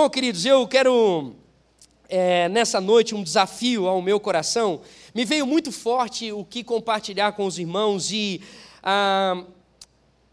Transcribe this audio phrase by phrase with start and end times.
[0.00, 1.34] Bom, queridos, eu quero
[2.08, 4.80] é, nessa noite um desafio ao meu coração.
[5.12, 8.40] Me veio muito forte o que compartilhar com os irmãos e.
[8.80, 9.42] Ah,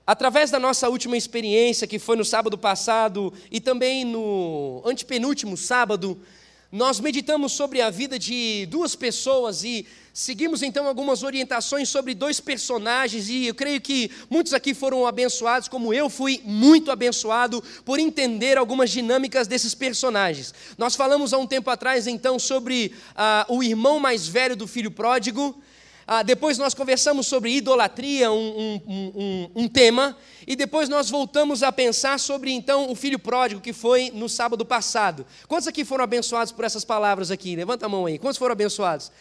[0.06, 6.22] Através da nossa última experiência, que foi no sábado passado e também no antepenúltimo sábado,
[6.72, 12.40] nós meditamos sobre a vida de duas pessoas e seguimos então algumas orientações sobre dois
[12.40, 18.00] personagens, e eu creio que muitos aqui foram abençoados, como eu fui muito abençoado por
[18.00, 20.54] entender algumas dinâmicas desses personagens.
[20.78, 24.92] Nós falamos há um tempo atrás então sobre ah, o irmão mais velho do filho
[24.92, 25.56] pródigo.
[26.08, 31.64] Ah, depois nós conversamos sobre idolatria, um, um, um, um, tema, e depois nós voltamos
[31.64, 35.26] a pensar sobre então o filho pródigo que foi no sábado passado.
[35.48, 37.56] Quantos aqui foram abençoados por essas palavras aqui?
[37.56, 38.20] Levanta a mão aí.
[38.20, 39.12] Quantos foram abençoados?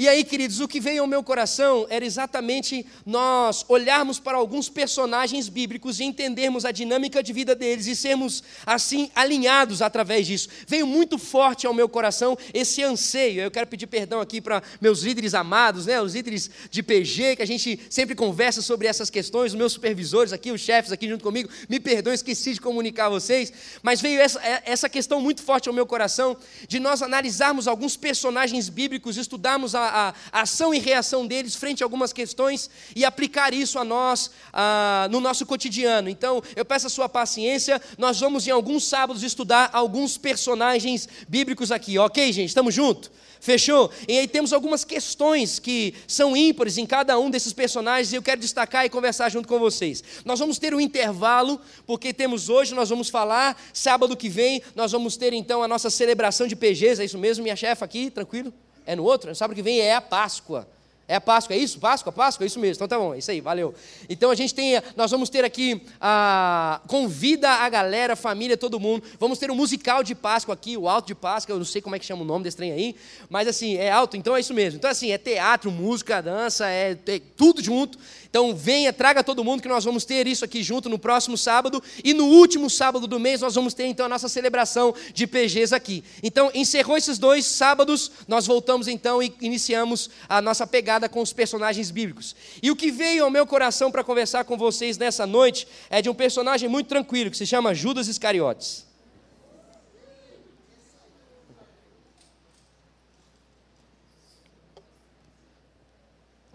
[0.00, 4.68] E aí, queridos, o que veio ao meu coração era exatamente nós olharmos para alguns
[4.68, 10.50] personagens bíblicos e entendermos a dinâmica de vida deles e sermos assim alinhados através disso.
[10.68, 13.40] Veio muito forte ao meu coração esse anseio.
[13.40, 17.42] Eu quero pedir perdão aqui para meus líderes amados, né, os líderes de PG, que
[17.42, 21.24] a gente sempre conversa sobre essas questões, os meus supervisores aqui, os chefes aqui junto
[21.24, 21.50] comigo.
[21.68, 25.68] Me perdoem, esqueci de comunicar a vocês, mas veio essa, é, essa questão muito forte
[25.68, 26.36] ao meu coração
[26.68, 31.86] de nós analisarmos alguns personagens bíblicos, estudarmos a a, ação e reação deles frente a
[31.86, 36.08] algumas questões e aplicar isso a nós a, no nosso cotidiano.
[36.08, 41.72] Então, eu peço a sua paciência, nós vamos em alguns sábados estudar alguns personagens bíblicos
[41.72, 42.48] aqui, ok, gente?
[42.48, 43.10] Estamos juntos?
[43.40, 43.90] Fechou?
[44.08, 48.22] E aí temos algumas questões que são ímpares em cada um desses personagens e eu
[48.22, 50.02] quero destacar e conversar junto com vocês.
[50.24, 54.92] Nós vamos ter um intervalo, porque temos hoje, nós vamos falar, sábado que vem, nós
[54.92, 58.52] vamos ter então a nossa celebração de PGs, é isso mesmo, minha chefe aqui, tranquilo?
[58.88, 59.34] É no outro?
[59.34, 60.66] Sábado que vem é a Páscoa.
[61.08, 61.78] É a Páscoa, é isso?
[61.78, 62.74] Páscoa, Páscoa, é isso mesmo.
[62.74, 63.74] Então tá bom, é isso aí, valeu.
[64.10, 68.78] Então a gente tem, nós vamos ter aqui, a, convida a galera, a família, todo
[68.78, 69.02] mundo.
[69.18, 71.96] Vamos ter um musical de Páscoa aqui, o Alto de Páscoa, eu não sei como
[71.96, 72.94] é que chama o nome desse trem aí,
[73.30, 74.76] mas assim, é alto, então é isso mesmo.
[74.76, 77.98] Então assim, é teatro, música, dança, é, é tudo junto.
[78.28, 81.82] Então venha, traga todo mundo que nós vamos ter isso aqui junto no próximo sábado
[82.04, 85.74] e no último sábado do mês nós vamos ter então a nossa celebração de PGs
[85.74, 86.04] aqui.
[86.22, 91.34] Então encerrou esses dois sábados, nós voltamos então e iniciamos a nossa pegada com os
[91.34, 92.34] personagens bíblicos.
[92.62, 96.08] E o que veio ao meu coração para conversar com vocês nessa noite é de
[96.08, 98.88] um personagem muito tranquilo que se chama Judas Iscariotes.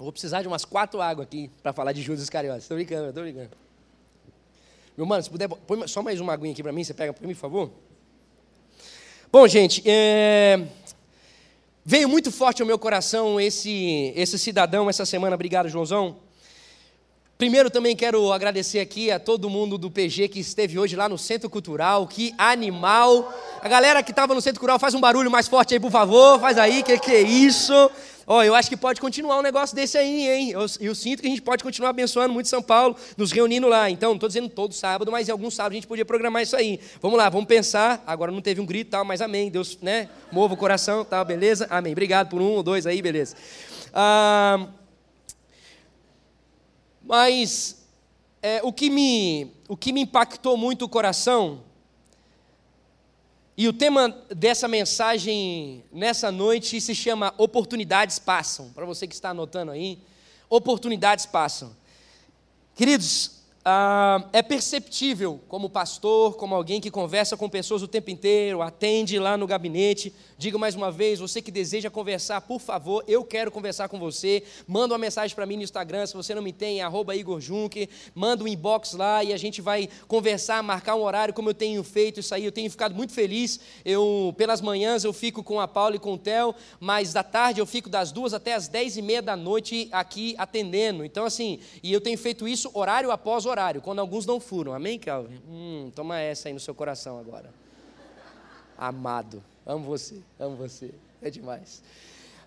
[0.04, 2.64] vou precisar de umas quatro águas aqui para falar de Judas Iscariotes.
[2.64, 3.52] Estou brincando, estou brincando.
[4.96, 7.26] Meu mano, se puder, põe só mais uma aguinha aqui para mim, você pega para
[7.26, 7.72] mim, por favor?
[9.32, 10.68] Bom, gente, é...
[11.86, 15.36] veio muito forte ao meu coração esse, esse cidadão essa semana.
[15.36, 16.18] Obrigado, Joãozão.
[17.38, 21.18] Primeiro também quero agradecer aqui a todo mundo do PG que esteve hoje lá no
[21.18, 22.08] Centro Cultural.
[22.08, 23.34] Que animal!
[23.60, 26.40] A galera que estava no Centro Cultural, faz um barulho mais forte aí, por favor.
[26.40, 27.74] Faz aí, que que é isso?
[28.26, 30.52] Ó, oh, eu acho que pode continuar um negócio desse aí, hein?
[30.52, 33.90] Eu, eu, sinto que a gente pode continuar abençoando muito São Paulo, nos reunindo lá.
[33.90, 36.56] Então, não estou dizendo todo sábado, mas em alguns sábados a gente podia programar isso
[36.56, 36.80] aí.
[37.02, 38.02] Vamos lá, vamos pensar.
[38.08, 39.52] Agora não teve um grito tal, mas amém.
[39.52, 40.10] Deus, né?
[40.32, 41.68] Mova o coração, tal, beleza?
[41.70, 41.92] Amém.
[41.92, 43.36] Obrigado por um ou dois aí, beleza.
[43.94, 44.68] Ah,
[47.04, 47.86] mas
[48.42, 51.62] é, o, que me, o que me impactou muito o coração
[53.56, 58.72] e o tema dessa mensagem nessa noite se chama Oportunidades Passam.
[58.74, 60.00] Para você que está anotando aí,
[60.50, 61.76] oportunidades passam.
[62.76, 68.62] Queridos, ah, é perceptível como pastor, como alguém que conversa com pessoas o tempo inteiro,
[68.62, 70.12] atende lá no gabinete.
[70.44, 74.44] Digo mais uma vez, você que deseja conversar, por favor, eu quero conversar com você.
[74.68, 77.88] Manda uma mensagem para mim no Instagram, se você não me tem, arroba Igor Juncker.
[78.14, 81.82] Manda um inbox lá e a gente vai conversar, marcar um horário, como eu tenho
[81.82, 82.44] feito isso aí.
[82.44, 83.58] Eu tenho ficado muito feliz.
[83.86, 87.62] Eu, pelas manhãs eu fico com a Paula e com o Theo, mas da tarde
[87.62, 91.06] eu fico das duas até as dez e meia da noite aqui atendendo.
[91.06, 94.74] Então, assim, e eu tenho feito isso horário após horário horário, quando alguns não furam.
[94.74, 95.40] Amém, Calvin?
[95.48, 97.64] Hum, toma essa aí no seu coração agora.
[98.78, 100.94] Amado, amo você, amo você.
[101.22, 101.82] É demais.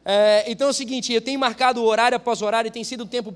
[0.08, 3.34] É, então é o seguinte, eu tenho marcado horário após horário, tem sido um tempo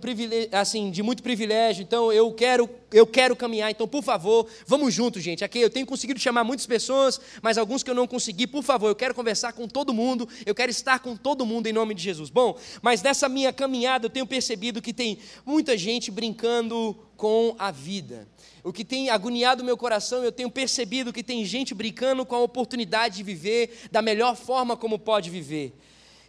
[0.52, 5.20] assim, de muito privilégio, então eu quero, eu quero caminhar, então por favor, vamos juntos,
[5.20, 5.44] gente.
[5.44, 8.86] Aqui eu tenho conseguido chamar muitas pessoas, mas alguns que eu não consegui, por favor,
[8.86, 12.04] eu quero conversar com todo mundo, eu quero estar com todo mundo em nome de
[12.04, 12.30] Jesus.
[12.30, 17.72] Bom, mas nessa minha caminhada eu tenho percebido que tem muita gente brincando com a
[17.72, 18.28] vida.
[18.62, 22.40] O que tem agoniado meu coração, eu tenho percebido que tem gente brincando com a
[22.40, 25.74] oportunidade de viver da melhor forma como pode viver.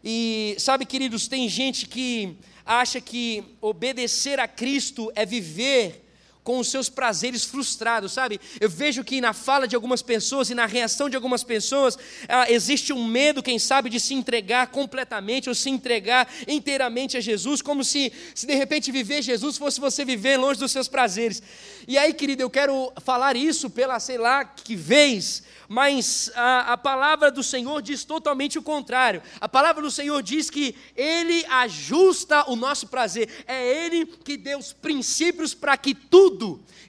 [0.03, 6.10] E sabe, queridos, tem gente que acha que obedecer a Cristo é viver
[6.43, 8.39] com os seus prazeres frustrados, sabe?
[8.59, 11.97] Eu vejo que na fala de algumas pessoas e na reação de algumas pessoas
[12.27, 17.21] ah, existe um medo, quem sabe, de se entregar completamente ou se entregar inteiramente a
[17.21, 21.41] Jesus, como se, se de repente viver Jesus fosse você viver longe dos seus prazeres.
[21.88, 25.43] E aí, querido, eu quero falar isso pela, sei lá, que vez
[25.73, 29.23] mas a, a, palavra do Senhor diz totalmente o contrário.
[29.39, 34.59] A palavra do Senhor diz que Ele ajusta o nosso prazer, é Ele que deu
[34.59, 36.30] os princípios para que tudo,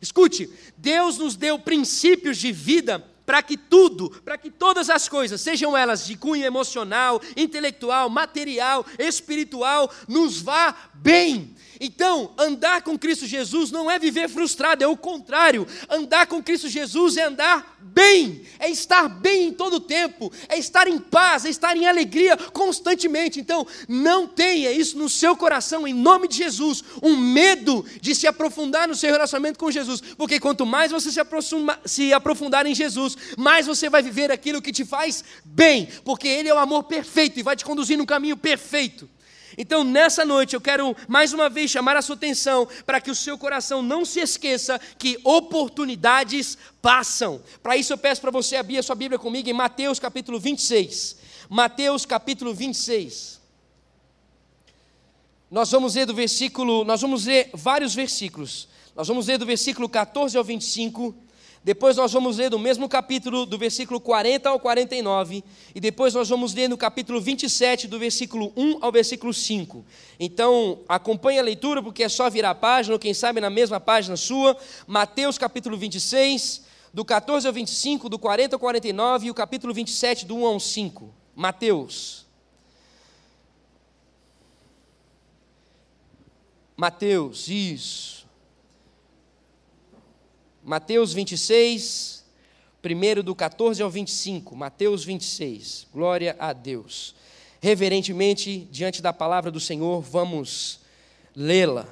[0.00, 5.40] escute, Deus nos deu princípios de vida para que tudo, para que todas as coisas,
[5.40, 11.54] sejam elas de cunho emocional, intelectual, material, espiritual, nos vá bem.
[11.84, 15.66] Então, andar com Cristo Jesus não é viver frustrado, é o contrário.
[15.90, 20.56] Andar com Cristo Jesus é andar bem, é estar bem em todo o tempo, é
[20.56, 23.40] estar em paz, é estar em alegria constantemente.
[23.40, 28.28] Então, não tenha isso no seu coração, em nome de Jesus, um medo de se
[28.28, 32.76] aprofundar no seu relacionamento com Jesus, porque quanto mais você se, aproxima, se aprofundar em
[32.76, 36.84] Jesus, mais você vai viver aquilo que te faz bem, porque Ele é o amor
[36.84, 39.10] perfeito e vai te conduzir no caminho perfeito.
[39.56, 43.14] Então, nessa noite, eu quero mais uma vez chamar a sua atenção para que o
[43.14, 47.42] seu coração não se esqueça que oportunidades passam.
[47.62, 51.16] Para isso, eu peço para você abrir a sua Bíblia comigo em Mateus capítulo 26.
[51.48, 53.40] Mateus capítulo 26.
[55.50, 58.68] Nós vamos ler do versículo, nós vamos ler vários versículos.
[58.96, 61.14] Nós vamos ler do versículo 14 ao 25
[61.64, 65.44] depois nós vamos ler do mesmo capítulo, do versículo 40 ao 49.
[65.72, 69.84] E depois nós vamos ler no capítulo 27, do versículo 1 ao versículo 5.
[70.18, 73.78] Então, acompanhe a leitura, porque é só virar a página, ou quem sabe na mesma
[73.78, 74.56] página sua.
[74.88, 76.62] Mateus capítulo 26,
[76.92, 80.58] do 14 ao 25, do 40 ao 49, e o capítulo 27, do 1 ao
[80.58, 81.14] 5.
[81.36, 82.26] Mateus.
[86.76, 88.21] Mateus, isso.
[90.64, 92.22] Mateus 26,
[92.80, 97.16] primeiro do 14 ao 25, Mateus 26, glória a Deus.
[97.60, 100.78] Reverentemente, diante da palavra do Senhor, vamos
[101.34, 101.88] lê-la.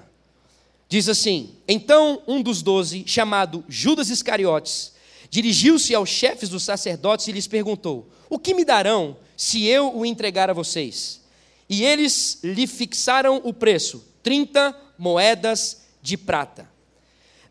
[0.88, 4.92] Diz assim: Então um dos doze, chamado Judas Iscariotes,
[5.28, 10.06] dirigiu-se aos chefes dos sacerdotes e lhes perguntou: O que me darão se eu o
[10.06, 11.20] entregar a vocês?
[11.68, 16.69] E eles lhe fixaram o preço: 30 moedas de prata.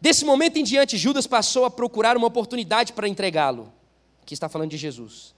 [0.01, 3.71] Desse momento em diante, Judas passou a procurar uma oportunidade para entregá-lo.
[4.21, 5.33] Aqui está falando de Jesus.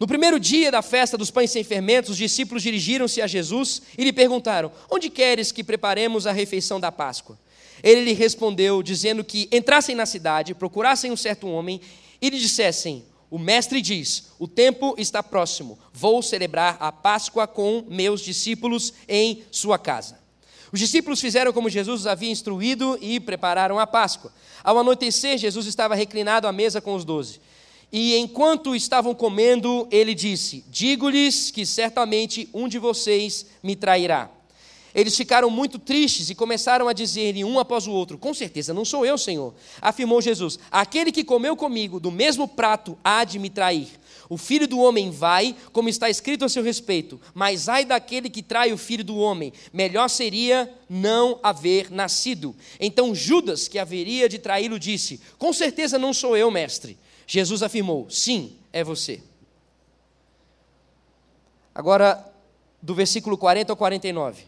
[0.00, 4.02] No primeiro dia da festa dos pães sem fermentos, os discípulos dirigiram-se a Jesus e
[4.02, 7.38] lhe perguntaram: Onde queres que preparemos a refeição da Páscoa?
[7.82, 11.80] Ele lhe respondeu, dizendo que entrassem na cidade, procurassem um certo homem
[12.20, 17.84] e lhe dissessem: O mestre diz: O tempo está próximo, vou celebrar a Páscoa com
[17.88, 20.21] meus discípulos em sua casa.
[20.72, 24.32] Os discípulos fizeram como Jesus os havia instruído e prepararam a Páscoa.
[24.64, 27.40] Ao anoitecer, Jesus estava reclinado à mesa com os doze.
[27.92, 34.30] E enquanto estavam comendo, ele disse: Digo-lhes que certamente um de vocês me trairá.
[34.94, 38.84] Eles ficaram muito tristes e começaram a dizer um após o outro: Com certeza não
[38.84, 39.52] sou eu, Senhor.
[39.80, 43.88] Afirmou Jesus: Aquele que comeu comigo do mesmo prato há de me trair.
[44.28, 48.42] O filho do homem vai, como está escrito a seu respeito, mas ai daquele que
[48.42, 52.54] trai o filho do homem, melhor seria não haver nascido.
[52.78, 56.98] Então Judas, que haveria de traí-lo, disse: Com certeza não sou eu, mestre.
[57.26, 59.22] Jesus afirmou: Sim, é você.
[61.74, 62.30] Agora,
[62.80, 64.44] do versículo 40 ao 49.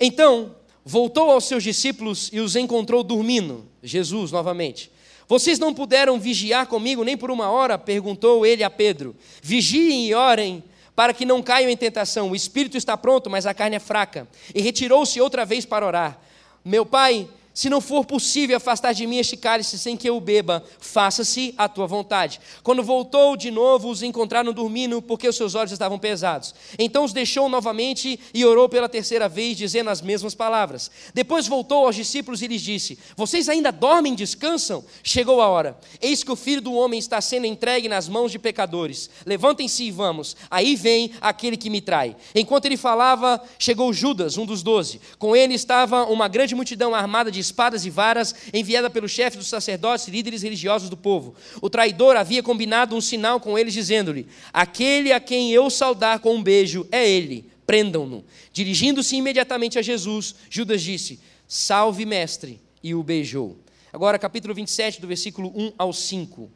[0.00, 3.66] Então, voltou aos seus discípulos e os encontrou dormindo.
[3.82, 4.90] Jesus, novamente.
[5.28, 7.76] Vocês não puderam vigiar comigo nem por uma hora?
[7.78, 9.14] perguntou ele a Pedro.
[9.42, 10.64] Vigiem e orem
[10.96, 12.30] para que não caiam em tentação.
[12.30, 14.26] O espírito está pronto, mas a carne é fraca.
[14.54, 16.18] E retirou-se outra vez para orar.
[16.64, 20.62] Meu pai, se não for possível afastar de mim este cálice sem que eu beba,
[20.78, 22.40] faça-se a tua vontade.
[22.62, 26.54] Quando voltou de novo, os encontraram dormindo, porque os seus olhos estavam pesados.
[26.78, 30.88] Então os deixou novamente e orou pela terceira vez, dizendo as mesmas palavras.
[31.12, 34.84] Depois voltou aos discípulos e lhes disse: Vocês ainda dormem descansam?
[35.02, 35.76] Chegou a hora.
[36.00, 39.10] Eis que o filho do homem está sendo entregue nas mãos de pecadores.
[39.26, 40.36] Levantem-se e vamos.
[40.48, 42.14] Aí vem aquele que me trai.
[42.36, 45.00] Enquanto ele falava, chegou Judas, um dos doze.
[45.18, 49.48] Com ele estava uma grande multidão armada de espadas e varas, enviada pelo chefe dos
[49.48, 51.34] sacerdotes e líderes religiosos do povo.
[51.60, 56.36] O traidor havia combinado um sinal com eles, dizendo-lhe: Aquele a quem eu saudar com
[56.36, 58.24] um beijo é ele, prendam-no.
[58.52, 63.58] Dirigindo-se imediatamente a Jesus, Judas disse: Salve, mestre, e o beijou.
[63.92, 66.50] Agora, capítulo 27, do versículo 1 ao 5.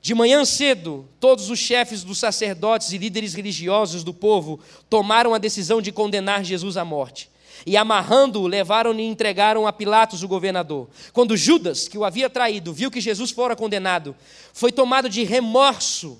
[0.00, 5.38] De manhã cedo, todos os chefes dos sacerdotes e líderes religiosos do povo tomaram a
[5.38, 7.28] decisão de condenar Jesus à morte.
[7.66, 10.88] E amarrando-o, levaram-no e entregaram a Pilatos, o governador.
[11.12, 14.14] Quando Judas, que o havia traído, viu que Jesus fora condenado,
[14.52, 16.18] foi tomado de remorso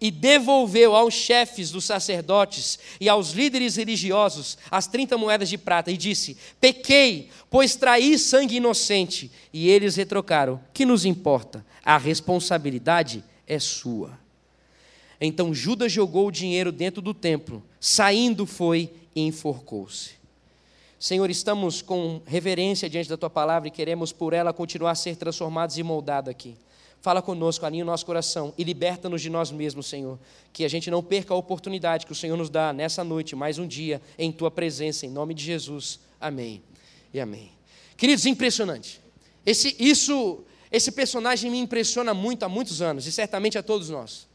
[0.00, 5.90] e devolveu aos chefes dos sacerdotes e aos líderes religiosos as 30 moedas de prata
[5.90, 9.30] e disse: Pequei, pois traí sangue inocente.
[9.52, 11.64] E eles retrocaram: Que nos importa?
[11.84, 14.18] A responsabilidade é sua.
[15.20, 20.12] Então Judas jogou o dinheiro dentro do templo, saindo foi e enforcou-se.
[20.98, 25.16] Senhor, estamos com reverência diante da tua palavra e queremos por ela continuar a ser
[25.16, 26.56] transformados e moldados aqui.
[27.04, 30.18] Fala conosco, alinha o nosso coração e liberta-nos de nós mesmos, Senhor.
[30.50, 33.58] Que a gente não perca a oportunidade que o Senhor nos dá nessa noite, mais
[33.58, 36.00] um dia, em tua presença, em nome de Jesus.
[36.18, 36.62] Amém
[37.12, 37.50] e amém.
[37.98, 39.02] Queridos, impressionante.
[39.44, 40.42] Esse, isso,
[40.72, 44.26] esse personagem me impressiona muito há muitos anos e certamente a todos nós.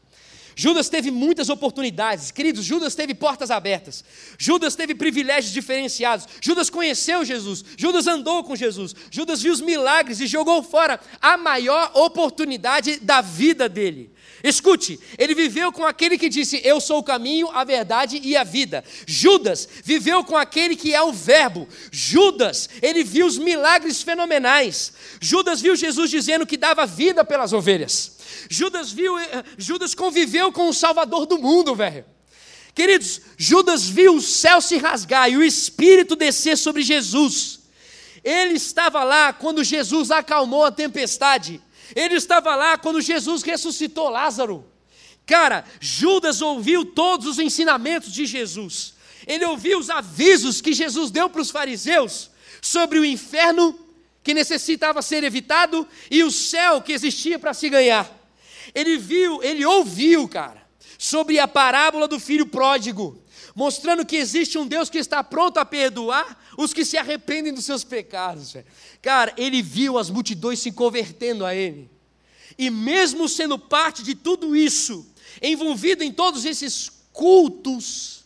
[0.60, 2.66] Judas teve muitas oportunidades, queridos.
[2.66, 4.04] Judas teve portas abertas,
[4.36, 6.28] Judas teve privilégios diferenciados.
[6.38, 11.38] Judas conheceu Jesus, Judas andou com Jesus, Judas viu os milagres e jogou fora a
[11.38, 14.12] maior oportunidade da vida dele.
[14.42, 18.42] Escute, ele viveu com aquele que disse: Eu sou o caminho, a verdade e a
[18.42, 18.82] vida.
[19.06, 21.68] Judas viveu com aquele que é o Verbo.
[21.90, 24.92] Judas, ele viu os milagres fenomenais.
[25.20, 28.18] Judas viu Jesus dizendo que dava vida pelas ovelhas.
[28.48, 32.04] Judas viu, eh, Judas conviveu com o Salvador do mundo, velho.
[32.74, 37.60] Queridos, Judas viu o céu se rasgar e o Espírito descer sobre Jesus.
[38.22, 41.60] Ele estava lá quando Jesus acalmou a tempestade.
[41.94, 44.64] Ele estava lá quando Jesus ressuscitou Lázaro.
[45.26, 48.94] Cara, Judas ouviu todos os ensinamentos de Jesus.
[49.26, 52.30] Ele ouviu os avisos que Jesus deu para os fariseus
[52.60, 53.78] sobre o inferno
[54.22, 58.10] que necessitava ser evitado e o céu que existia para se ganhar.
[58.74, 60.66] Ele viu, ele ouviu, cara,
[60.98, 63.22] sobre a parábola do filho pródigo,
[63.54, 67.64] mostrando que existe um Deus que está pronto a perdoar os que se arrependem dos
[67.64, 68.56] seus pecados.
[69.00, 71.90] Cara, ele viu as multidões se convertendo a ele.
[72.58, 75.06] E mesmo sendo parte de tudo isso,
[75.40, 78.24] envolvido em todos esses cultos,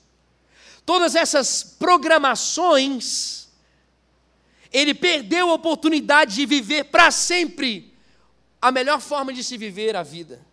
[0.85, 3.49] todas essas programações,
[4.73, 7.95] ele perdeu a oportunidade de viver para sempre
[8.61, 10.45] a melhor forma de se viver a vida.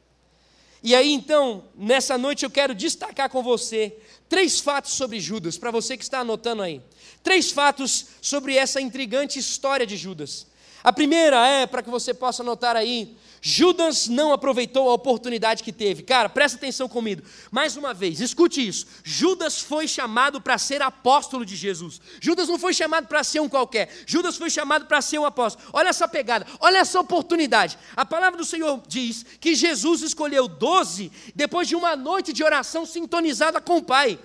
[0.84, 3.96] E aí então, nessa noite eu quero destacar com você
[4.28, 6.82] três fatos sobre Judas, para você que está anotando aí.
[7.24, 10.48] Três fatos sobre essa intrigante história de Judas.
[10.84, 15.72] A primeira é, para que você possa anotar aí, Judas não aproveitou a oportunidade que
[15.72, 16.04] teve.
[16.04, 17.24] Cara, presta atenção comigo.
[17.52, 18.86] Mais uma vez, escute isso.
[19.04, 22.00] Judas foi chamado para ser apóstolo de Jesus.
[22.20, 23.90] Judas não foi chamado para ser um qualquer.
[24.06, 25.68] Judas foi chamado para ser um apóstolo.
[25.74, 27.78] Olha essa pegada, olha essa oportunidade.
[27.96, 32.86] A palavra do Senhor diz que Jesus escolheu doze depois de uma noite de oração
[32.86, 34.20] sintonizada com o Pai,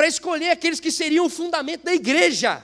[0.00, 2.62] para escolher aqueles que seriam o fundamento da igreja.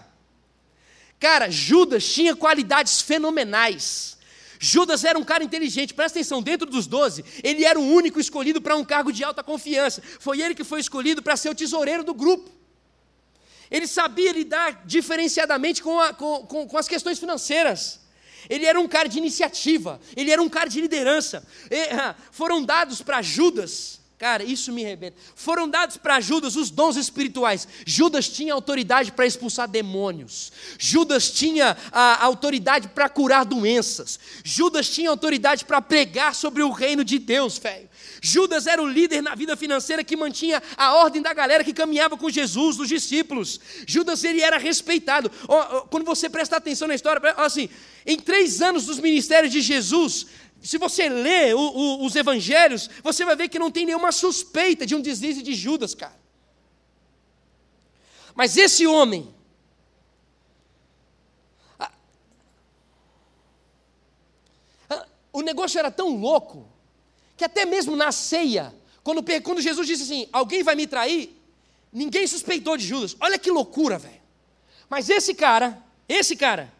[1.20, 4.16] Cara, Judas tinha qualidades fenomenais.
[4.58, 8.62] Judas era um cara inteligente, presta atenção, dentro dos doze, ele era o único escolhido
[8.62, 10.02] para um cargo de alta confiança.
[10.18, 12.50] Foi ele que foi escolhido para ser o tesoureiro do grupo.
[13.70, 18.00] Ele sabia lidar diferenciadamente com, a, com, com, com as questões financeiras.
[18.48, 21.46] Ele era um cara de iniciativa, ele era um cara de liderança.
[21.70, 25.18] E, ah, foram dados para Judas Cara, isso me arrebenta.
[25.34, 27.68] Foram dados para Judas os dons espirituais.
[27.84, 30.50] Judas tinha autoridade para expulsar demônios.
[30.78, 34.18] Judas tinha a autoridade para curar doenças.
[34.42, 37.90] Judas tinha autoridade para pregar sobre o reino de Deus, velho.
[38.22, 42.16] Judas era o líder na vida financeira que mantinha a ordem da galera que caminhava
[42.16, 43.60] com Jesus, dos discípulos.
[43.86, 45.30] Judas ele era respeitado.
[45.90, 47.68] Quando você presta atenção na história, assim,
[48.06, 50.26] em três anos dos ministérios de Jesus,
[50.66, 54.84] se você lê o, o, os evangelhos, você vai ver que não tem nenhuma suspeita
[54.84, 56.18] de um deslize de Judas, cara.
[58.34, 59.32] Mas esse homem,
[65.32, 66.68] o negócio era tão louco,
[67.36, 71.40] que até mesmo na ceia, quando, quando Jesus disse assim: Alguém vai me trair?
[71.92, 73.16] Ninguém suspeitou de Judas.
[73.20, 74.20] Olha que loucura, velho.
[74.88, 76.72] Mas esse cara, esse cara,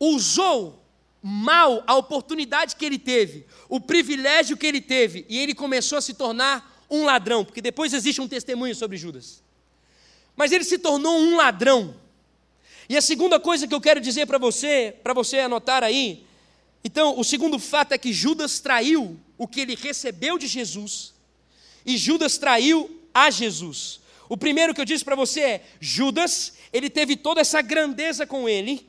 [0.00, 0.82] usou
[1.22, 6.00] mal a oportunidade que ele teve, o privilégio que ele teve, e ele começou a
[6.00, 9.42] se tornar um ladrão, porque depois existe um testemunho sobre Judas.
[10.36, 11.94] Mas ele se tornou um ladrão.
[12.88, 16.24] E a segunda coisa que eu quero dizer para você, para você anotar aí,
[16.84, 21.12] então, o segundo fato é que Judas traiu o que ele recebeu de Jesus,
[21.84, 24.00] e Judas traiu a Jesus.
[24.28, 28.48] O primeiro que eu disse para você é: Judas, ele teve toda essa grandeza com
[28.48, 28.86] ele,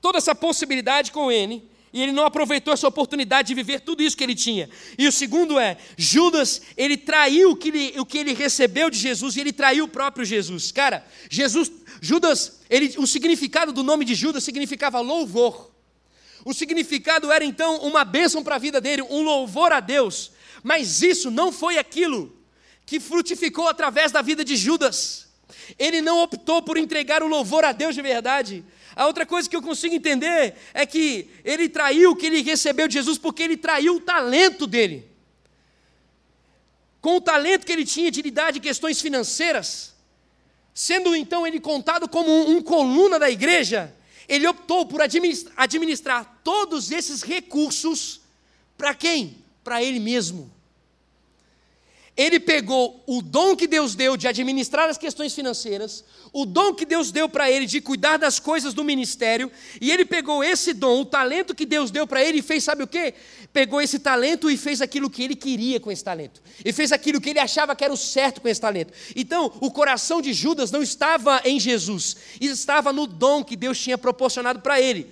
[0.00, 4.16] toda essa possibilidade com ele, E ele não aproveitou essa oportunidade de viver tudo isso
[4.16, 4.68] que ele tinha.
[4.96, 8.98] E o segundo é, Judas, ele traiu o que ele, o que ele recebeu de
[8.98, 10.72] Jesus e ele traiu o próprio Jesus.
[10.72, 11.70] Cara, Jesus,
[12.00, 15.70] Judas, ele, o significado do nome de Judas significava louvor.
[16.44, 20.32] O significado era então uma bênção para a vida dele, um louvor a Deus.
[20.62, 22.34] Mas isso não foi aquilo
[22.86, 25.28] que frutificou através da vida de Judas.
[25.78, 28.64] Ele não optou por entregar o louvor a Deus de verdade.
[28.94, 32.86] A outra coisa que eu consigo entender é que ele traiu o que ele recebeu
[32.86, 35.10] de Jesus porque ele traiu o talento dele.
[37.00, 39.94] Com o talento que ele tinha de lidar de questões financeiras,
[40.74, 43.94] sendo então ele contado como um, um coluna da igreja,
[44.28, 48.20] ele optou por administrar, administrar todos esses recursos
[48.76, 49.38] para quem?
[49.64, 50.50] Para ele mesmo.
[52.14, 56.84] Ele pegou o dom que Deus deu de administrar as questões financeiras, o dom que
[56.84, 59.50] Deus deu para ele de cuidar das coisas do ministério,
[59.80, 62.82] e ele pegou esse dom, o talento que Deus deu para ele e fez, sabe
[62.82, 63.14] o quê?
[63.50, 67.18] Pegou esse talento e fez aquilo que ele queria com esse talento, e fez aquilo
[67.18, 68.92] que ele achava que era o certo com esse talento.
[69.16, 73.96] Então, o coração de Judas não estava em Jesus, estava no dom que Deus tinha
[73.96, 75.10] proporcionado para ele,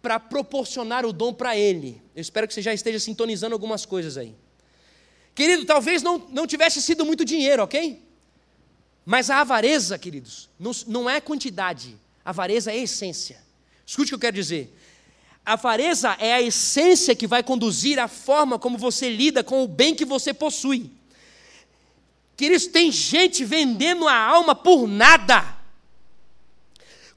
[0.00, 2.00] para proporcionar o dom para ele.
[2.14, 4.34] Eu espero que você já esteja sintonizando algumas coisas aí.
[5.34, 8.02] Querido, talvez não, não tivesse sido muito dinheiro, ok?
[9.04, 13.42] Mas a avareza, queridos, não, não é quantidade, a avareza é essência.
[13.86, 14.76] Escute o que eu quero dizer.
[15.44, 19.68] A avareza é a essência que vai conduzir a forma como você lida com o
[19.68, 20.90] bem que você possui.
[22.36, 25.56] Queridos, tem gente vendendo a alma por nada.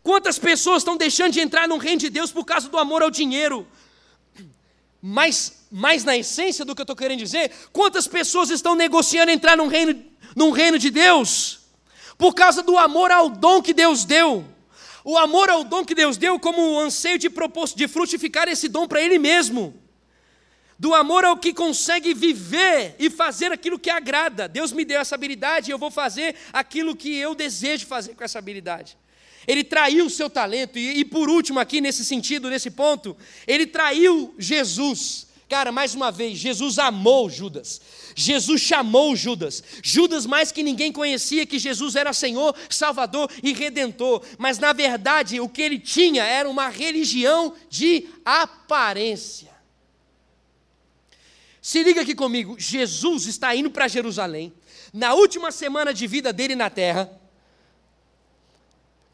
[0.01, 3.11] Quantas pessoas estão deixando de entrar no reino de Deus por causa do amor ao
[3.11, 3.67] dinheiro?
[5.07, 9.57] Mas mas na essência do que eu estou querendo dizer, quantas pessoas estão negociando entrar
[9.57, 10.01] num reino,
[10.35, 11.59] num reino de Deus
[12.17, 14.45] por causa do amor ao dom que Deus deu?
[15.03, 17.29] O amor ao dom que Deus deu como o anseio de,
[17.75, 19.79] de frutificar esse dom para Ele mesmo.
[20.79, 24.47] Do amor ao que consegue viver e fazer aquilo que agrada.
[24.47, 28.23] Deus me deu essa habilidade e eu vou fazer aquilo que eu desejo fazer com
[28.23, 28.97] essa habilidade.
[29.47, 33.15] Ele traiu o seu talento, e, e por último, aqui nesse sentido, nesse ponto,
[33.47, 35.27] ele traiu Jesus.
[35.47, 37.79] Cara, mais uma vez, Jesus amou Judas.
[38.15, 39.63] Jesus chamou Judas.
[39.83, 44.23] Judas, mais que ninguém conhecia que Jesus era Senhor, Salvador e Redentor.
[44.39, 49.53] Mas, na verdade, o que ele tinha era uma religião de aparência.
[51.61, 54.53] Se liga aqui comigo: Jesus está indo para Jerusalém,
[54.93, 57.24] na última semana de vida dele na terra.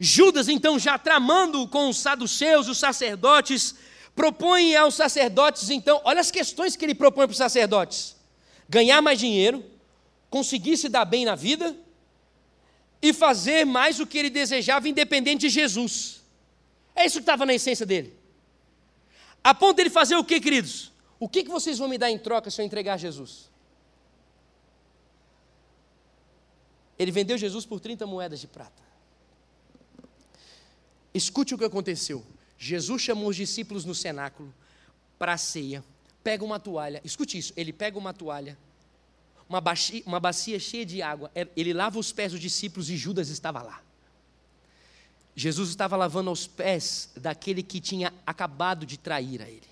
[0.04, 3.74] Judas, então, já tramando com os saduceus, os sacerdotes,
[4.14, 8.14] Propõe aos sacerdotes, então, olha as questões que ele propõe para os sacerdotes:
[8.68, 9.64] ganhar mais dinheiro,
[10.28, 11.74] conseguir se dar bem na vida
[13.00, 16.20] e fazer mais o que ele desejava, independente de Jesus.
[16.94, 18.14] É isso que estava na essência dele.
[19.42, 20.92] A ponto dele fazer o que, queridos?
[21.18, 23.50] O que, que vocês vão me dar em troca se eu entregar Jesus?
[26.98, 28.91] Ele vendeu Jesus por 30 moedas de prata.
[31.14, 32.24] Escute o que aconteceu.
[32.58, 34.52] Jesus chamou os discípulos no cenáculo
[35.18, 35.84] para a ceia,
[36.22, 38.56] pega uma toalha, escute isso, ele pega uma toalha,
[39.48, 42.96] uma bacia, uma bacia cheia de água, é, ele lava os pés dos discípulos e
[42.96, 43.82] Judas estava lá.
[45.34, 49.71] Jesus estava lavando os pés daquele que tinha acabado de trair a ele.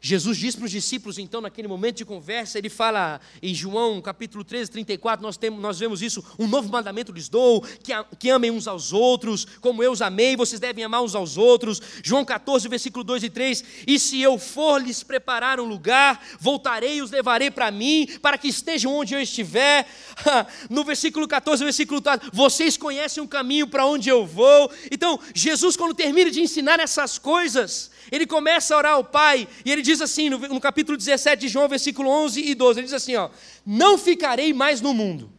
[0.00, 4.42] Jesus diz para os discípulos, então, naquele momento de conversa, ele fala em João capítulo
[4.42, 8.50] 13, 34, nós, temos, nós vemos isso, um novo mandamento lhes dou, que, que amem
[8.50, 11.82] uns aos outros, como eu os amei, vocês devem amar uns aos outros.
[12.02, 16.96] João 14, versículo 2 e 3, e se eu for lhes preparar um lugar, voltarei
[16.96, 19.86] e os levarei para mim, para que estejam onde eu estiver.
[20.68, 24.70] No versículo 14, versículo 4, vocês conhecem o caminho para onde eu vou.
[24.90, 29.72] Então, Jesus, quando termina de ensinar essas coisas, ele começa a orar ao Pai, e
[29.72, 32.92] ele diz assim, no, no capítulo 17 de João, versículo 11 e 12, ele diz
[32.92, 33.30] assim, ó,
[33.64, 35.32] não ficarei mais no mundo,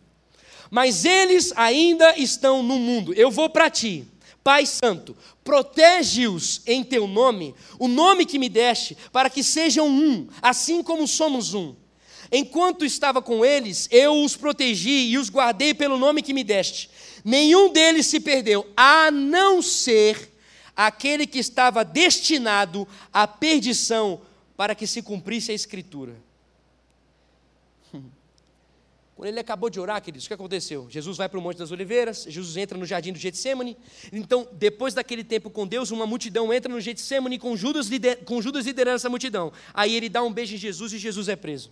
[0.72, 4.08] mas eles ainda estão no mundo, eu vou para ti,
[4.44, 10.28] Pai Santo, protege-os em teu nome, o nome que me deste, para que sejam um,
[10.42, 11.76] assim como somos um.
[12.32, 16.90] Enquanto estava com eles, eu os protegi e os guardei pelo nome que me deste.
[17.26, 20.32] Nenhum deles se perdeu, a não ser
[20.76, 24.22] aquele que estava destinado à perdição
[24.62, 26.15] para que se cumprisse a Escritura.
[29.15, 30.88] Quando ele acabou de orar, queridos, o que aconteceu?
[30.88, 33.76] Jesus vai para o Monte das Oliveiras, Jesus entra no jardim do Getsemane.
[34.13, 37.89] Então, depois daquele tempo com Deus, uma multidão entra no Getsemane com Judas,
[38.24, 39.52] com Judas liderando essa multidão.
[39.74, 41.71] Aí ele dá um beijo em Jesus e Jesus é preso.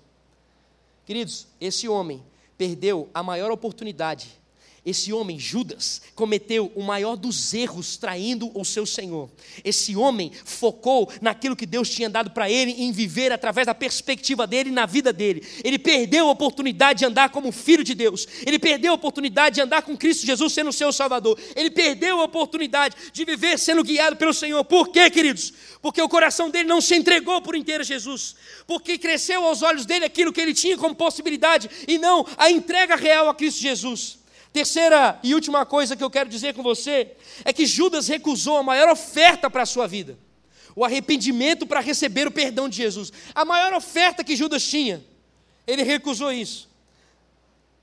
[1.06, 2.24] Queridos, esse homem
[2.58, 4.39] perdeu a maior oportunidade
[4.86, 9.30] Esse homem, Judas, cometeu o maior dos erros traindo o seu Senhor.
[9.64, 14.48] Esse homem focou naquilo que Deus tinha dado para ele em viver através da perspectiva
[14.48, 15.46] dele na vida dele.
[15.64, 18.28] Ele perdeu a oportunidade de andar como filho de Deus.
[18.46, 21.38] Ele perdeu a oportunidade de andar com Cristo Jesus sendo seu Salvador.
[21.56, 24.64] Ele perdeu a oportunidade de viver sendo guiado pelo Senhor.
[24.64, 25.54] Por quê, queridos?
[25.82, 28.36] Porque o coração dele não se entregou por inteiro a Jesus.
[28.66, 32.96] Porque cresceu aos olhos dele aquilo que ele tinha como possibilidade e não a entrega
[32.96, 34.19] real a Cristo Jesus.
[34.52, 37.12] Terceira e última coisa que eu quero dizer com você
[37.44, 40.18] é que Judas recusou a maior oferta para a sua vida,
[40.76, 43.12] o arrependimento para receber o perdão de Jesus.
[43.36, 45.04] A maior oferta que Judas tinha,
[45.68, 46.69] ele recusou isso.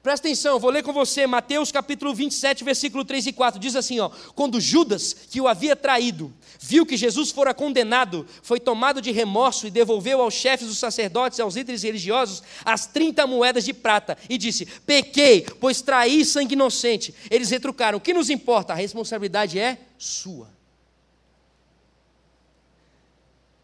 [0.06, 3.58] Presta atenção, vou ler com você Mateus capítulo 27, versículo 3 e 4.
[3.58, 8.60] Diz assim: ó, quando Judas, que o havia traído, viu que Jesus fora condenado, foi
[8.60, 13.26] tomado de remorso e devolveu aos chefes dos sacerdotes e aos líderes religiosos as 30
[13.26, 17.12] moedas de prata e disse: Pequei, pois traí sangue inocente.
[17.28, 18.74] Eles retrucaram: O que nos importa?
[18.74, 20.48] A responsabilidade é sua.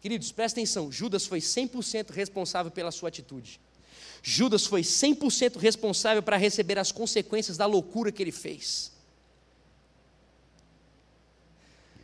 [0.01, 3.61] Queridos, presta atenção: Judas foi 100% responsável pela sua atitude.
[4.25, 8.93] Judas foi 100% responsável para receber as consequências da loucura que ele fez.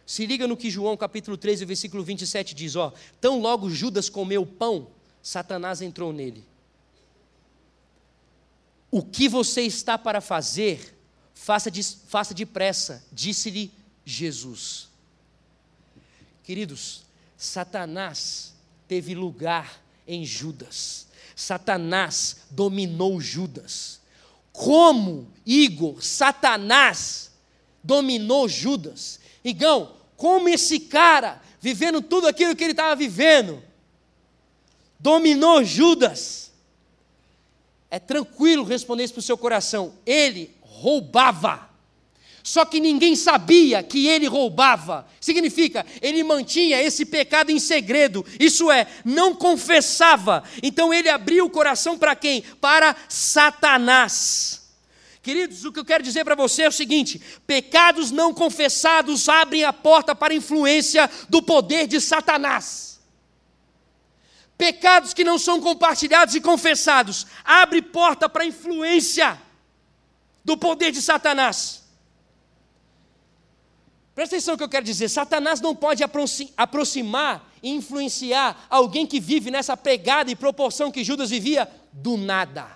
[0.06, 4.46] Se liga no que João capítulo 13, versículo 27 diz, ó, tão logo Judas comeu
[4.46, 4.90] pão,
[5.24, 6.44] Satanás entrou nele.
[8.92, 10.98] O que você está para fazer,
[11.34, 13.72] faça, de, faça depressa, disse-lhe
[14.04, 14.90] Jesus.
[16.44, 17.04] Queridos,
[17.38, 18.56] Satanás
[18.90, 21.08] teve lugar em Judas.
[21.40, 24.02] Satanás dominou Judas.
[24.52, 27.32] Como, Igor, Satanás
[27.82, 29.22] dominou Judas?
[29.42, 33.64] Igão, como esse cara, vivendo tudo aquilo que ele estava vivendo,
[35.00, 36.52] dominou Judas?
[37.90, 39.94] É tranquilo responder isso para o seu coração.
[40.06, 41.69] Ele roubava.
[42.50, 45.06] Só que ninguém sabia que ele roubava.
[45.22, 48.26] Significa, ele mantinha esse pecado em segredo.
[48.40, 50.44] Isso é, não confessava.
[50.64, 52.42] Então ele abriu o coração para quem?
[52.42, 54.68] Para Satanás.
[55.22, 59.64] Queridos, o que eu quero dizer para você é o seguinte: pecados não confessados abrem
[59.64, 63.00] a porta para a influência do poder de Satanás.
[64.58, 69.40] Pecados que não são compartilhados e confessados abrem porta para a influência
[70.44, 71.88] do poder de Satanás.
[74.20, 76.04] Presta atenção no que eu quero dizer: Satanás não pode
[76.58, 82.68] aproximar e influenciar alguém que vive nessa pegada e proporção que Judas vivia do nada.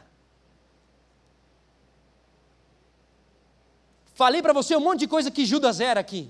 [4.16, 6.30] Falei para você um monte de coisa que Judas era aqui.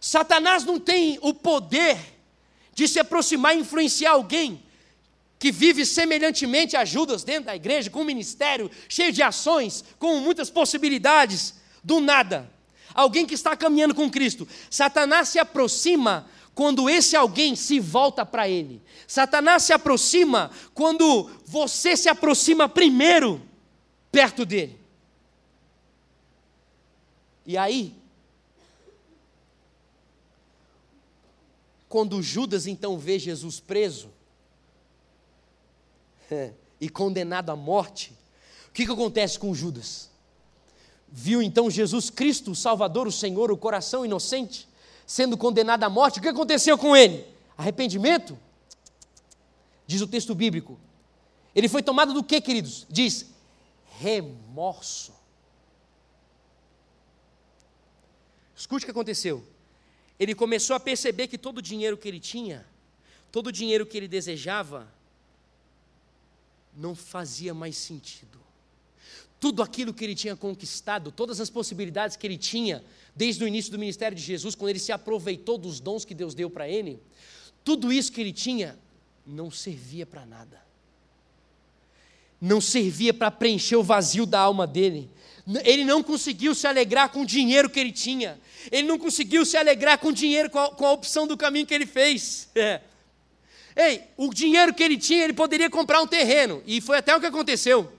[0.00, 1.96] Satanás não tem o poder
[2.74, 4.64] de se aproximar e influenciar alguém
[5.38, 10.18] que vive semelhantemente a Judas dentro da igreja, com um ministério cheio de ações, com
[10.18, 12.52] muitas possibilidades, do nada
[12.94, 14.46] alguém que está caminhando com Cristo.
[14.70, 18.80] Satanás se aproxima quando esse alguém se volta para ele.
[19.06, 23.42] Satanás se aproxima quando você se aproxima primeiro
[24.12, 24.78] perto dele.
[27.44, 27.94] E aí,
[31.88, 34.10] quando Judas então vê Jesus preso
[36.80, 38.16] e condenado à morte,
[38.68, 40.13] o que, que acontece com Judas?
[41.16, 44.68] Viu então Jesus Cristo, o Salvador, o Senhor, o coração inocente,
[45.06, 47.24] sendo condenado à morte, o que aconteceu com ele?
[47.56, 48.36] Arrependimento?
[49.86, 50.76] Diz o texto bíblico.
[51.54, 52.84] Ele foi tomado do que, queridos?
[52.90, 53.26] Diz
[54.00, 55.14] remorso.
[58.56, 59.46] Escute o que aconteceu.
[60.18, 62.66] Ele começou a perceber que todo o dinheiro que ele tinha,
[63.30, 64.92] todo o dinheiro que ele desejava,
[66.76, 68.43] não fazia mais sentido
[69.44, 72.82] tudo aquilo que ele tinha conquistado, todas as possibilidades que ele tinha
[73.14, 76.34] desde o início do ministério de Jesus, quando ele se aproveitou dos dons que Deus
[76.34, 76.98] deu para ele,
[77.62, 78.78] tudo isso que ele tinha
[79.26, 80.64] não servia para nada.
[82.40, 85.10] Não servia para preencher o vazio da alma dele.
[85.62, 88.40] Ele não conseguiu se alegrar com o dinheiro que ele tinha.
[88.72, 91.66] Ele não conseguiu se alegrar com o dinheiro, com a, com a opção do caminho
[91.66, 92.48] que ele fez.
[92.54, 92.80] É.
[93.76, 96.62] Ei, o dinheiro que ele tinha, ele poderia comprar um terreno.
[96.64, 97.92] E foi até o que aconteceu.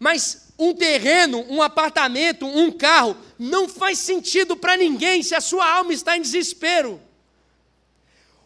[0.00, 5.70] Mas um terreno, um apartamento, um carro, não faz sentido para ninguém se a sua
[5.70, 6.98] alma está em desespero.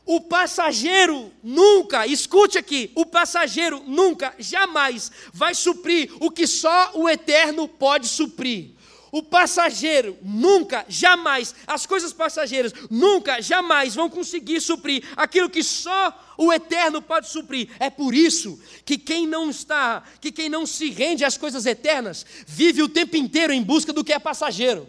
[0.04, 7.08] O passageiro nunca, escute aqui, o passageiro nunca, jamais vai suprir o que só o
[7.08, 8.73] eterno pode suprir.
[9.14, 16.34] O passageiro nunca, jamais, as coisas passageiras nunca, jamais vão conseguir suprir aquilo que só
[16.36, 17.70] o eterno pode suprir.
[17.78, 22.26] É por isso que quem não está, que quem não se rende às coisas eternas,
[22.44, 24.88] vive o tempo inteiro em busca do que é passageiro.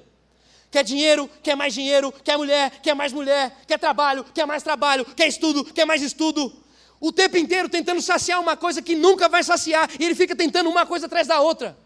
[0.71, 5.05] Quer dinheiro, quer mais dinheiro, quer mulher, quer mais mulher, quer trabalho, quer mais trabalho,
[5.05, 6.51] quer estudo, quer mais estudo.
[6.99, 10.67] O tempo inteiro tentando saciar uma coisa que nunca vai saciar, e ele fica tentando
[10.67, 11.84] uma coisa atrás da outra.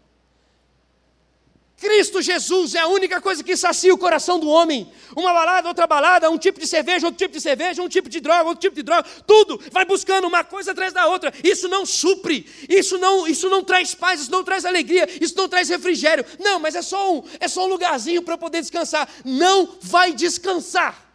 [1.80, 4.92] Cristo Jesus é a única coisa que sacia o coração do homem.
[5.16, 8.20] Uma balada, outra balada, um tipo de cerveja, outro tipo de cerveja, um tipo de
[8.20, 11.32] droga, outro tipo de droga, tudo vai buscando uma coisa atrás da outra.
[11.42, 15.48] Isso não supre, isso não, isso não traz paz, isso não traz alegria, isso não
[15.48, 16.22] traz refrigério.
[16.38, 19.08] Não, mas é só um, é só um lugarzinho para poder descansar.
[19.24, 21.10] Não vai descansar.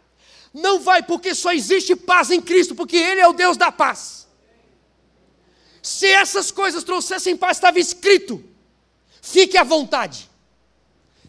[0.52, 4.26] Não vai, porque só existe paz em Cristo, porque Ele é o Deus da paz.
[5.80, 8.42] Se essas coisas trouxessem paz, estava escrito.
[9.22, 10.28] Fique à vontade.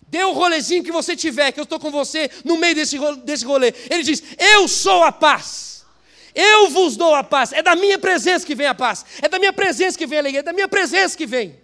[0.07, 3.43] Dê o rolezinho que você tiver, que eu estou com você no meio desse, desse
[3.43, 3.73] rolê.
[3.89, 5.85] Ele diz: Eu sou a paz.
[6.33, 7.51] Eu vos dou a paz.
[7.51, 9.05] É da minha presença que vem a paz.
[9.21, 10.39] É da minha presença que vem a alegria.
[10.39, 11.59] É da minha presença que vem.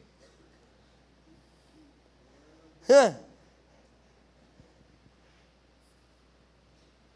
[2.89, 3.17] Hã?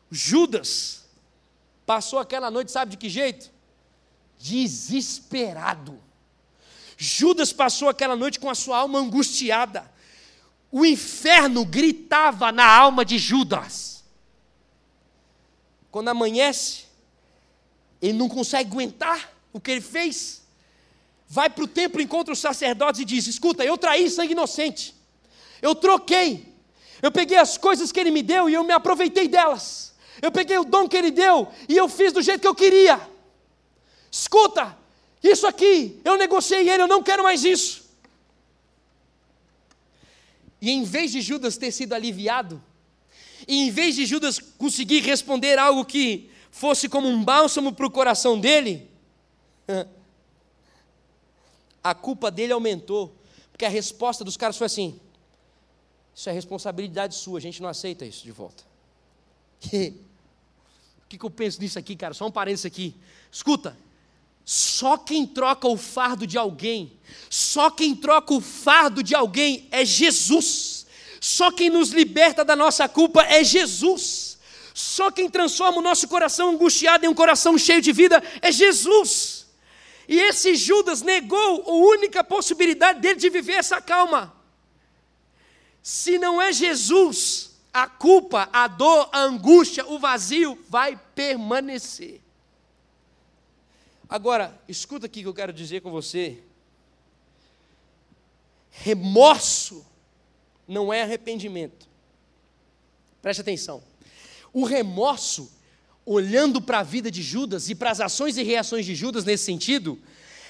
[0.09, 1.03] Judas
[1.85, 3.51] passou aquela noite, sabe de que jeito?
[4.37, 6.01] Desesperado.
[6.95, 9.96] Judas passou aquela noite com a sua alma angustiada
[10.71, 14.03] o inferno gritava na alma de Judas.
[15.89, 16.85] Quando amanhece,
[18.01, 20.43] ele não consegue aguentar o que ele fez.
[21.27, 24.95] Vai para o templo, encontra os sacerdotes e diz: Escuta, eu traí sangue inocente.
[25.61, 26.53] Eu troquei.
[27.01, 29.93] Eu peguei as coisas que ele me deu e eu me aproveitei delas.
[30.21, 32.99] Eu peguei o dom que ele deu e eu fiz do jeito que eu queria.
[34.11, 34.75] Escuta,
[35.23, 37.86] isso aqui, eu negociei ele, eu não quero mais isso.
[40.61, 42.61] E em vez de Judas ter sido aliviado,
[43.47, 47.91] e em vez de Judas conseguir responder algo que fosse como um bálsamo para o
[47.91, 48.89] coração dele,
[51.83, 53.15] a culpa dele aumentou,
[53.51, 54.99] porque a resposta dos caras foi assim:
[56.13, 58.63] Isso é responsabilidade sua, a gente não aceita isso de volta.
[59.65, 62.13] o que, que eu penso nisso aqui, cara?
[62.13, 62.95] Só um parênteses aqui.
[63.31, 63.77] Escuta,
[64.49, 66.97] só quem troca o fardo de alguém,
[67.29, 70.87] só quem troca o fardo de alguém é Jesus.
[71.19, 74.37] Só quem nos liberta da nossa culpa é Jesus.
[74.73, 79.47] Só quem transforma o nosso coração angustiado em um coração cheio de vida é Jesus.
[80.07, 84.33] E esse Judas negou a única possibilidade dele de viver essa calma.
[85.83, 92.21] Se não é Jesus, a culpa, a dor, a angústia, o vazio vai permanecer.
[94.09, 96.39] Agora, escuta aqui que eu quero dizer com você.
[98.71, 99.85] Remorso
[100.67, 101.87] não é arrependimento.
[103.21, 103.83] Preste atenção.
[104.53, 105.51] O remorso,
[106.05, 109.43] olhando para a vida de Judas e para as ações e reações de Judas nesse
[109.43, 109.99] sentido,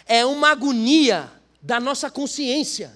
[0.06, 2.96] é uma agonia da nossa consciência.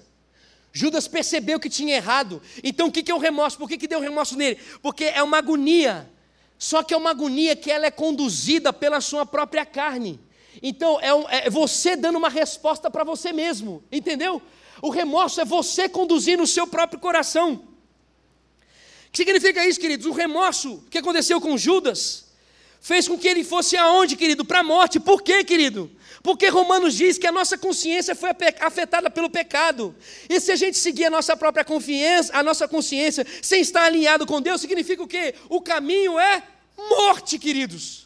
[0.72, 2.40] Judas percebeu que tinha errado.
[2.62, 3.58] Então o que é o remorso?
[3.58, 4.60] Por que, que deu remorso nele?
[4.80, 6.08] Porque é uma agonia.
[6.56, 10.20] Só que é uma agonia que ela é conduzida pela sua própria carne.
[10.60, 14.42] Então, é, um, é você dando uma resposta para você mesmo, entendeu?
[14.80, 17.54] O remorso é você conduzindo o seu próprio coração.
[17.54, 20.06] O que significa isso, queridos?
[20.06, 22.32] O remorso que aconteceu com Judas
[22.80, 24.44] fez com que ele fosse aonde, querido?
[24.44, 24.98] Para a morte.
[24.98, 25.90] Por quê, querido?
[26.22, 29.94] Porque Romanos diz que a nossa consciência foi afetada pelo pecado.
[30.28, 34.26] E se a gente seguir a nossa própria confiança, a nossa consciência, sem estar alinhado
[34.26, 35.34] com Deus, significa o quê?
[35.48, 36.42] O caminho é
[36.76, 38.01] morte, queridos.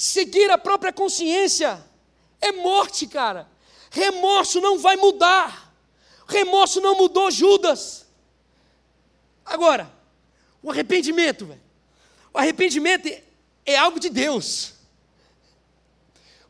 [0.00, 1.78] Seguir a própria consciência
[2.40, 3.46] é morte, cara.
[3.90, 5.74] Remorso não vai mudar.
[6.26, 8.06] Remorso não mudou Judas.
[9.44, 9.92] Agora,
[10.62, 11.54] o arrependimento.
[12.32, 13.10] O arrependimento
[13.66, 14.72] é algo de Deus.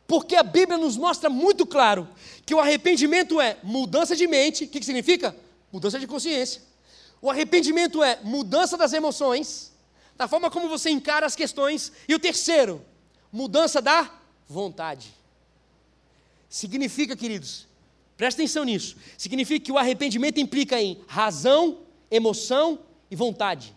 [0.07, 2.07] Porque a Bíblia nos mostra muito claro
[2.45, 4.63] que o arrependimento é mudança de mente.
[4.63, 5.35] O que, que significa?
[5.73, 6.61] Mudança de consciência.
[7.21, 9.73] O arrependimento é mudança das emoções,
[10.15, 11.91] da forma como você encara as questões.
[12.07, 12.85] E o terceiro,
[13.31, 14.09] mudança da
[14.47, 15.13] vontade.
[16.49, 17.67] Significa, queridos,
[18.17, 18.97] presta atenção nisso.
[19.17, 23.73] Significa que o arrependimento implica em razão, emoção e vontade.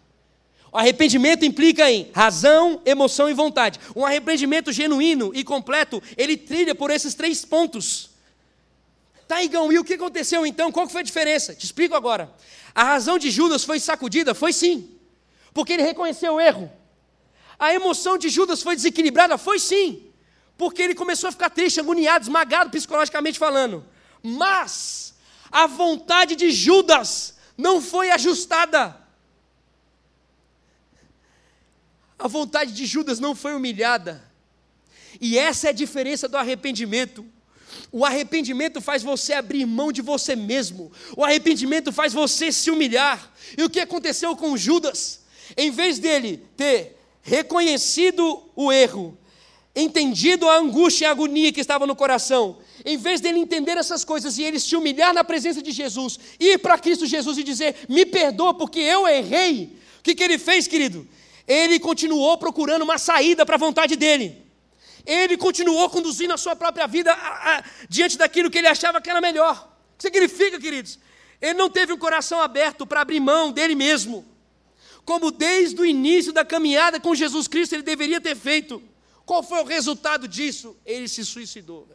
[0.72, 3.78] O arrependimento implica em razão, emoção e vontade.
[3.94, 8.10] Um arrependimento genuíno e completo, ele trilha por esses três pontos.
[9.28, 10.72] Tá, e o que aconteceu então?
[10.72, 11.54] Qual foi a diferença?
[11.54, 12.32] Te explico agora.
[12.74, 14.34] A razão de Judas foi sacudida?
[14.34, 14.90] Foi sim.
[15.52, 16.70] Porque ele reconheceu o erro.
[17.58, 19.38] A emoção de Judas foi desequilibrada?
[19.38, 20.02] Foi sim,
[20.56, 23.84] porque ele começou a ficar triste, agoniado, esmagado psicologicamente falando.
[24.22, 25.14] Mas
[25.50, 29.00] a vontade de Judas não foi ajustada.
[32.18, 34.24] A vontade de Judas não foi humilhada.
[35.20, 37.24] E essa é a diferença do arrependimento.
[37.92, 40.90] O arrependimento faz você abrir mão de você mesmo.
[41.16, 43.32] O arrependimento faz você se humilhar.
[43.56, 45.20] E o que aconteceu com Judas?
[45.56, 49.18] Em vez dele ter reconhecido o erro,
[49.74, 54.04] entendido a angústia e a agonia que estava no coração, em vez dele entender essas
[54.04, 57.74] coisas e ele se humilhar na presença de Jesus, ir para Cristo Jesus e dizer:
[57.88, 59.76] Me perdoa porque eu errei.
[59.98, 61.08] O que, que ele fez, querido?
[61.48, 64.44] Ele continuou procurando uma saída para a vontade dele.
[65.06, 69.08] Ele continuou conduzindo a sua própria vida a, a, diante daquilo que ele achava que
[69.08, 69.70] era melhor.
[69.94, 70.98] O que significa, queridos?
[71.40, 74.33] Ele não teve um coração aberto para abrir mão dele mesmo.
[75.04, 78.82] Como desde o início da caminhada com Jesus Cristo ele deveria ter feito.
[79.26, 80.76] Qual foi o resultado disso?
[80.84, 81.88] Ele se suicidou.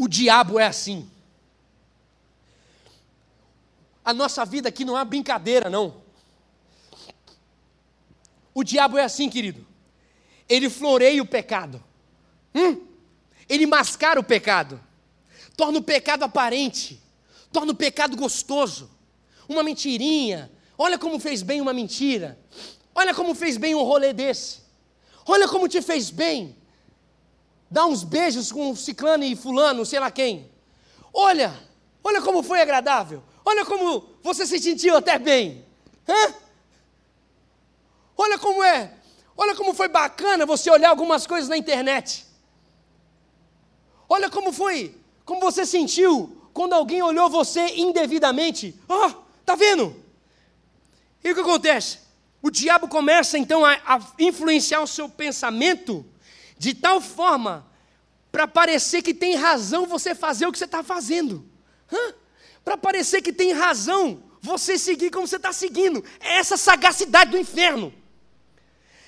[0.00, 1.10] O diabo é assim.
[4.02, 6.02] A nossa vida aqui não é brincadeira, não.
[8.54, 9.69] O diabo é assim, querido.
[10.50, 11.82] Ele floreia o pecado.
[12.54, 12.86] Hum?
[13.48, 14.78] Ele mascara o pecado.
[15.56, 17.00] Torna o pecado aparente.
[17.50, 18.90] Torna o pecado gostoso.
[19.48, 20.50] Uma mentirinha.
[20.76, 22.38] Olha como fez bem uma mentira.
[22.94, 24.58] Olha como fez bem um rolê desse.
[25.24, 26.60] Olha como te fez bem
[27.70, 30.50] dá uns beijos com ciclano e fulano, sei lá quem.
[31.14, 31.54] Olha,
[32.02, 33.22] olha como foi agradável.
[33.44, 35.64] Olha como você se sentiu até bem.
[36.08, 36.34] Hã?
[38.16, 38.92] Olha como é.
[39.42, 42.26] Olha como foi bacana você olhar algumas coisas na internet.
[44.06, 48.78] Olha como foi, como você sentiu quando alguém olhou você indevidamente.
[48.86, 49.14] Ó, oh,
[49.46, 49.96] tá vendo?
[51.24, 52.00] E o que acontece?
[52.42, 56.04] O diabo começa então a, a influenciar o seu pensamento
[56.58, 57.66] de tal forma
[58.30, 61.48] para parecer que tem razão você fazer o que você está fazendo.
[62.62, 66.04] Para parecer que tem razão você seguir como você está seguindo.
[66.20, 67.99] É essa sagacidade do inferno.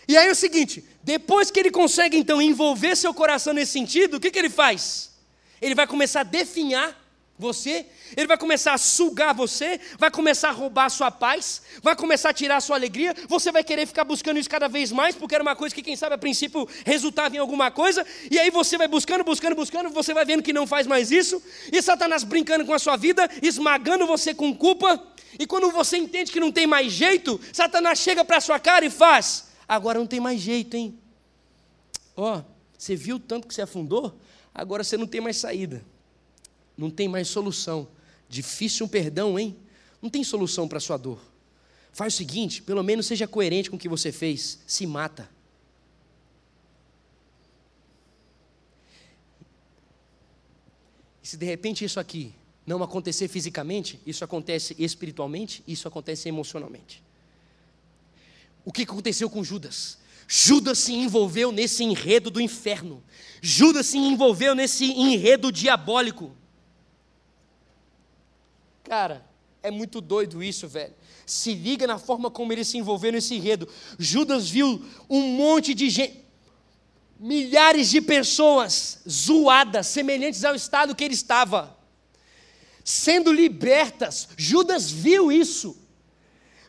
[0.09, 4.17] E aí é o seguinte: depois que ele consegue então envolver seu coração nesse sentido,
[4.17, 5.11] o que, que ele faz?
[5.61, 7.01] Ele vai começar a definhar
[7.38, 7.87] você,
[8.17, 12.31] ele vai começar a sugar você, vai começar a roubar a sua paz, vai começar
[12.31, 15.35] a tirar a sua alegria, você vai querer ficar buscando isso cada vez mais, porque
[15.35, 18.79] era uma coisa que, quem sabe, a princípio resultava em alguma coisa, e aí você
[18.79, 22.65] vai buscando, buscando, buscando, você vai vendo que não faz mais isso, e Satanás brincando
[22.65, 25.03] com a sua vida, esmagando você com culpa,
[25.38, 28.85] e quando você entende que não tem mais jeito, Satanás chega para a sua cara
[28.85, 30.99] e faz: agora não tem mais jeito, hein?
[32.17, 32.45] Ó, oh,
[32.77, 34.19] você viu tanto que você afundou,
[34.55, 35.85] agora você não tem mais saída.
[36.77, 37.89] Não tem mais solução.
[38.29, 39.57] Difícil um perdão, hein?
[40.01, 41.21] Não tem solução para sua dor.
[41.93, 44.59] Faz o seguinte, pelo menos seja coerente com o que você fez.
[44.67, 45.29] Se mata.
[51.23, 52.35] E se de repente isso aqui
[52.67, 57.03] não acontecer fisicamente, isso acontece espiritualmente, isso acontece emocionalmente.
[58.64, 59.98] O que aconteceu com Judas?
[60.29, 63.03] Judas se envolveu nesse enredo do inferno.
[63.40, 66.35] Judas se envolveu nesse enredo diabólico.
[68.85, 69.25] Cara,
[69.62, 70.94] é muito doido isso, velho.
[71.27, 73.68] Se liga na forma como ele se envolveu nesse enredo.
[73.98, 76.25] Judas viu um monte de gente,
[77.18, 81.79] milhares de pessoas zoadas, semelhantes ao estado que ele estava,
[82.85, 84.29] sendo libertas.
[84.37, 85.77] Judas viu isso.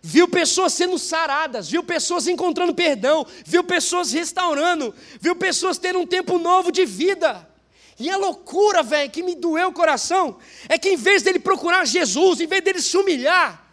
[0.06, 6.06] Viu pessoas sendo saradas, viu pessoas encontrando perdão, viu pessoas restaurando, viu pessoas tendo um
[6.06, 7.50] tempo novo de vida.
[7.98, 10.38] E a loucura, velho, que me doeu o coração,
[10.68, 13.66] é que em vez dele procurar Jesus, em vez dele se humilhar,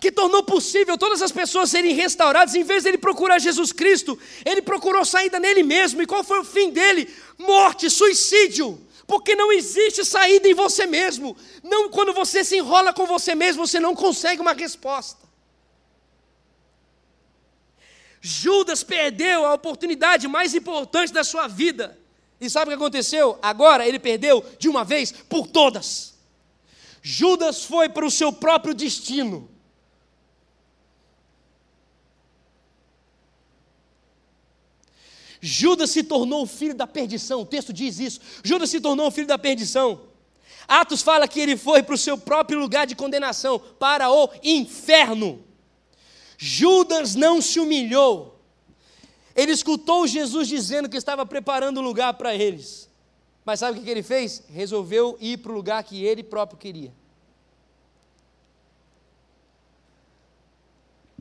[0.00, 4.62] que tornou possível todas as pessoas serem restauradas, em vez dele procurar Jesus Cristo, ele
[4.62, 6.00] procurou saída nele mesmo.
[6.00, 7.06] E qual foi o fim dele?
[7.36, 8.80] Morte, suicídio.
[9.10, 11.36] Porque não existe saída em você mesmo.
[11.64, 15.26] Não quando você se enrola com você mesmo, você não consegue uma resposta.
[18.20, 21.98] Judas perdeu a oportunidade mais importante da sua vida
[22.40, 23.36] e sabe o que aconteceu?
[23.42, 26.14] Agora ele perdeu de uma vez por todas.
[27.02, 29.50] Judas foi para o seu próprio destino.
[35.40, 38.20] Judas se tornou o filho da perdição, o texto diz isso.
[38.42, 40.02] Judas se tornou o filho da perdição.
[40.68, 45.42] Atos fala que ele foi para o seu próprio lugar de condenação, para o inferno.
[46.36, 48.40] Judas não se humilhou,
[49.34, 52.90] ele escutou Jesus dizendo que estava preparando o lugar para eles.
[53.44, 54.42] Mas sabe o que ele fez?
[54.48, 56.92] Resolveu ir para o lugar que ele próprio queria.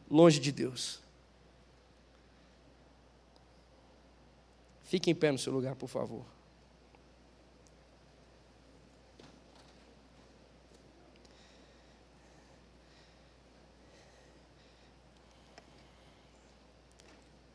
[0.10, 1.00] Longe de Deus.
[4.90, 6.26] Fique em pé no seu lugar, por favor.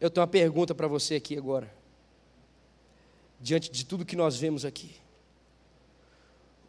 [0.00, 1.74] Eu tenho uma pergunta para você aqui agora.
[3.40, 4.94] Diante de tudo que nós vemos aqui.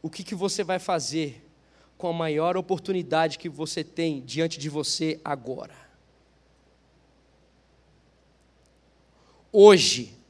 [0.02, 1.48] O que, que você vai fazer
[1.96, 5.76] com a maior oportunidade que você tem diante de você agora?
[9.52, 10.25] Hoje,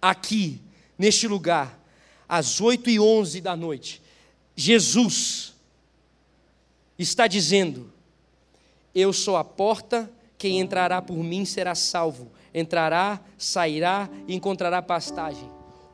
[0.00, 0.60] aqui,
[0.96, 1.78] neste lugar,
[2.28, 4.02] às 8 e 11 da noite,
[4.54, 5.54] Jesus
[6.98, 7.92] está dizendo:
[8.94, 15.48] Eu sou a porta, quem entrará por mim será salvo entrará, sairá e encontrará pastagem.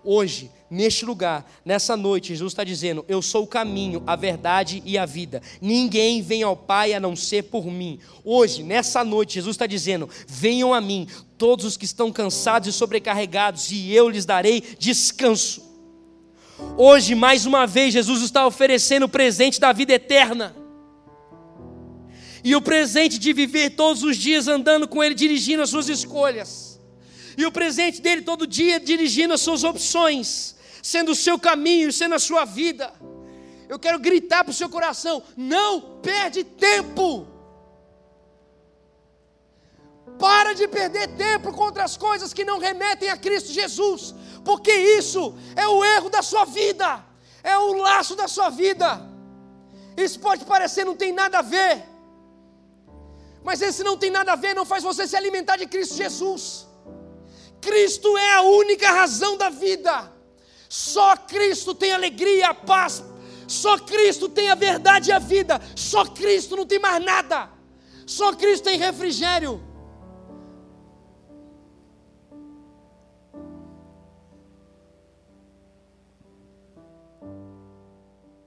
[0.05, 4.99] Hoje, neste lugar, nessa noite, Jesus está dizendo: Eu sou o caminho, a verdade e
[4.99, 5.41] a vida.
[5.61, 7.99] Ninguém vem ao Pai a não ser por mim.
[8.23, 12.73] Hoje, nessa noite, Jesus está dizendo: Venham a mim, todos os que estão cansados e
[12.73, 15.63] sobrecarregados, e eu lhes darei descanso.
[16.77, 20.55] Hoje, mais uma vez, Jesus está oferecendo o presente da vida eterna
[22.45, 26.74] e o presente de viver todos os dias andando com Ele, dirigindo as suas escolhas,
[27.37, 32.15] e o presente dele todo dia dirigindo as suas opções, sendo o seu caminho, sendo
[32.15, 32.93] a sua vida.
[33.69, 37.27] Eu quero gritar para o seu coração: não perde tempo.
[40.19, 44.15] Para de perder tempo contra as coisas que não remetem a Cristo Jesus,
[44.45, 47.05] porque isso é o erro da sua vida,
[47.43, 49.01] é o laço da sua vida.
[49.97, 51.85] Isso pode parecer não tem nada a ver,
[53.43, 56.67] mas esse não tem nada a ver, não faz você se alimentar de Cristo Jesus.
[57.65, 60.13] Cristo é a única razão da vida.
[60.69, 63.03] Só Cristo tem alegria, a paz.
[63.49, 65.59] Só Cristo tem a verdade e a vida.
[65.75, 67.51] Só Cristo não tem mais nada.
[68.07, 69.63] Só Cristo tem refrigério.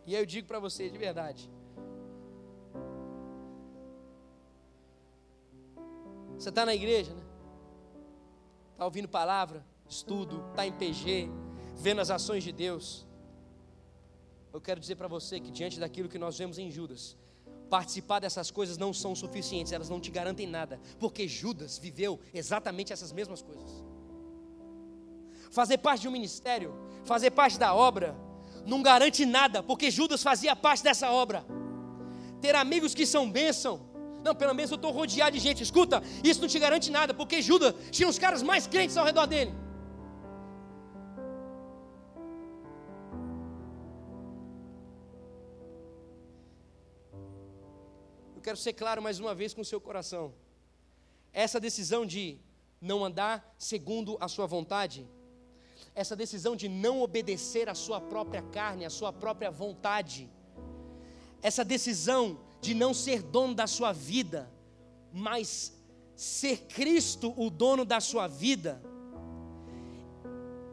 [0.05, 1.49] E aí eu digo para você de verdade:
[6.37, 7.26] Você está na igreja, né?
[8.77, 11.27] Está ouvindo palavra, estudo, está em PG,
[11.77, 13.07] vendo as ações de Deus.
[14.53, 17.17] Eu quero dizer para você que diante daquilo que nós vemos em Judas,
[17.71, 22.93] participar dessas coisas não são suficientes, elas não te garantem nada, porque Judas viveu exatamente
[22.93, 23.83] essas mesmas coisas.
[25.49, 26.71] Fazer parte de um ministério,
[27.03, 28.15] fazer parte da obra,
[28.63, 31.43] não garante nada, porque Judas fazia parte dessa obra.
[32.39, 33.86] Ter amigos que são bênção,
[34.23, 35.63] não, pelo menos eu estou rodeado de gente.
[35.63, 39.25] Escuta, isso não te garante nada, porque Judas tinha os caras mais crentes ao redor
[39.25, 39.53] dele.
[48.35, 50.33] Eu quero ser claro mais uma vez com o seu coração.
[51.33, 52.39] Essa decisão de
[52.79, 55.07] não andar segundo a sua vontade,
[55.93, 60.29] essa decisão de não obedecer à sua própria carne, à sua própria vontade,
[61.41, 64.49] essa decisão de não ser dono da sua vida,
[65.11, 65.73] mas
[66.15, 68.81] ser Cristo o dono da sua vida,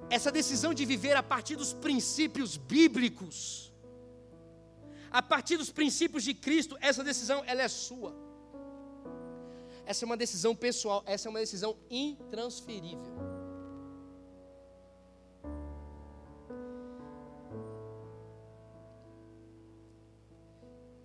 [0.09, 3.72] essa decisão de viver a partir dos princípios bíblicos,
[5.11, 8.14] a partir dos princípios de Cristo, essa decisão ela é sua.
[9.87, 13.34] Essa é uma decisão pessoal, essa é uma decisão intransferível.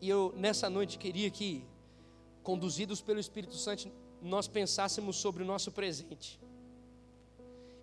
[0.10, 1.64] Eu, nessa noite, queria que,
[2.42, 3.92] conduzidos pelo Espírito Santo,
[4.34, 6.42] nós pensássemos sobre o nosso presente.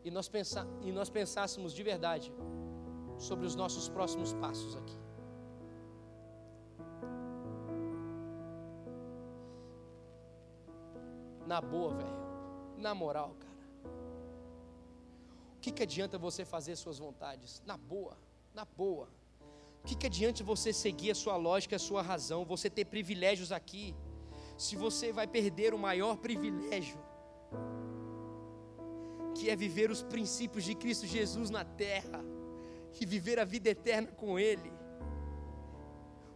[0.04, 2.32] E nós, pensá, e nós pensássemos de verdade
[3.16, 4.98] sobre os nossos próximos passos aqui.
[11.46, 12.16] Na boa, velho.
[12.76, 13.56] Na moral, cara.
[15.56, 17.62] O que, que adianta você fazer suas vontades?
[17.64, 18.16] Na boa,
[18.52, 19.08] na boa.
[19.86, 23.52] O que, que adianta você seguir a sua lógica, a sua razão, você ter privilégios
[23.52, 23.94] aqui,
[24.58, 26.98] se você vai perder o maior privilégio,
[29.32, 32.20] que é viver os princípios de Cristo Jesus na terra
[33.00, 34.72] e viver a vida eterna com Ele?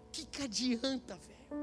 [0.06, 1.60] O que, que adianta, velho?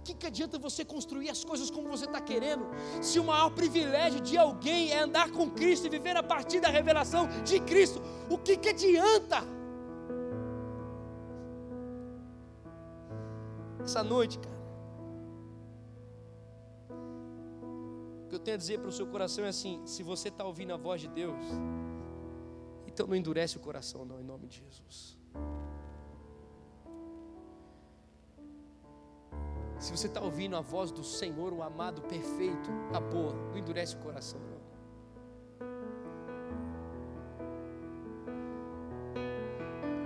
[0.00, 2.64] O que, que adianta você construir as coisas como você está querendo,
[3.02, 6.68] se o maior privilégio de alguém é andar com Cristo e viver a partir da
[6.68, 8.00] revelação de Cristo?
[8.30, 9.44] O que, que adianta?
[13.84, 14.54] essa noite, cara.
[18.24, 20.44] O que eu tenho a dizer para o seu coração é assim: se você está
[20.44, 21.44] ouvindo a voz de Deus,
[22.86, 25.18] então não endurece o coração, não, em nome de Jesus.
[29.78, 33.94] Se você está ouvindo a voz do Senhor, o amado perfeito, a boa, não endurece
[33.96, 34.54] o coração, não.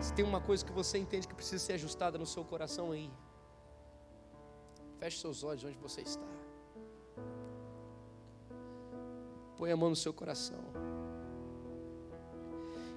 [0.02, 3.10] Se tem uma coisa que você entende que precisa ser ajustada no seu coração aí,
[4.98, 6.26] Feche seus olhos onde você está.
[9.56, 10.60] Põe a mão no seu coração.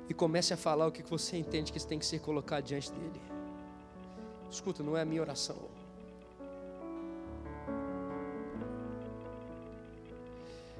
[0.09, 3.21] E comece a falar o que você entende que tem que ser colocado diante dele.
[4.49, 5.57] Escuta, não é a minha oração.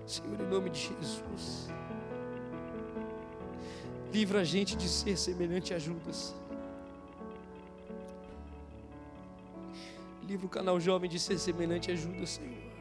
[0.06, 1.70] Senhor, em nome de Jesus.
[4.12, 6.36] Livra a gente de ser semelhante a Judas.
[10.32, 12.72] Livra o canal jovem de ser semelhante a Judas, Senhor.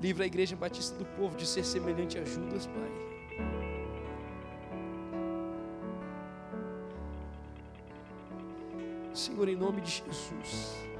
[0.00, 2.90] Livra a igreja batista do povo de ser semelhante a Judas, Pai.
[9.14, 10.91] Senhor, em nome de Jesus.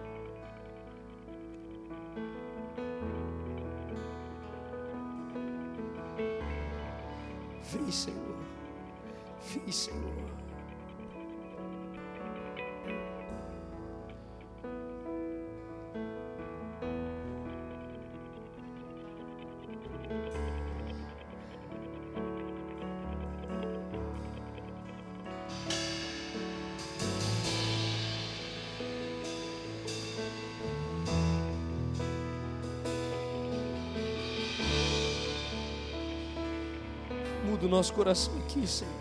[37.82, 38.94] Nosso coração aqui, Senhor.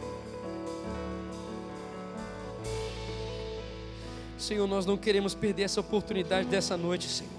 [4.39, 7.31] Senhor, nós não queremos perder essa oportunidade dessa noite, Senhor.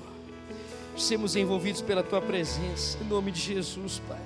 [0.97, 4.22] Sermos envolvidos pela Tua presença, em nome de Jesus, Pai.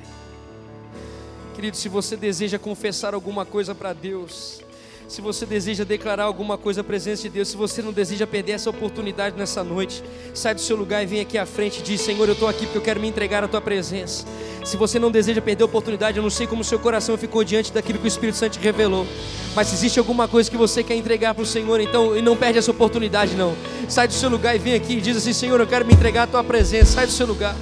[1.55, 4.61] Querido, se você deseja confessar alguma coisa para Deus,
[5.09, 8.53] se você deseja declarar alguma coisa à presença de Deus, se você não deseja perder
[8.53, 10.05] essa oportunidade nessa noite,
[10.35, 12.67] sai do seu lugar e vem aqui à frente e diz: Senhor, eu estou aqui
[12.67, 14.27] porque eu quero me entregar à tua presença.
[14.67, 17.73] Se você não deseja perder a oportunidade, eu não sei como seu coração ficou diante
[17.73, 19.07] daquilo que o Espírito Santo revelou.
[19.55, 22.37] Mas se existe alguma coisa que você quer entregar para o Senhor, então e não
[22.37, 23.55] perde essa oportunidade, não.
[23.89, 26.25] Sai do seu lugar e vem aqui e diz assim: Senhor, eu quero me entregar
[26.25, 26.95] à tua presença.
[26.95, 27.55] Sai do seu lugar.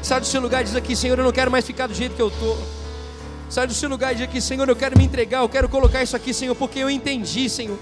[0.00, 2.14] Sai do seu lugar e diz aqui: Senhor, eu não quero mais ficar do jeito
[2.14, 2.56] que eu estou.
[3.50, 6.04] Sai do seu lugar e diz aqui: Senhor, eu quero me entregar, eu quero colocar
[6.04, 7.76] isso aqui, Senhor, porque eu entendi, Senhor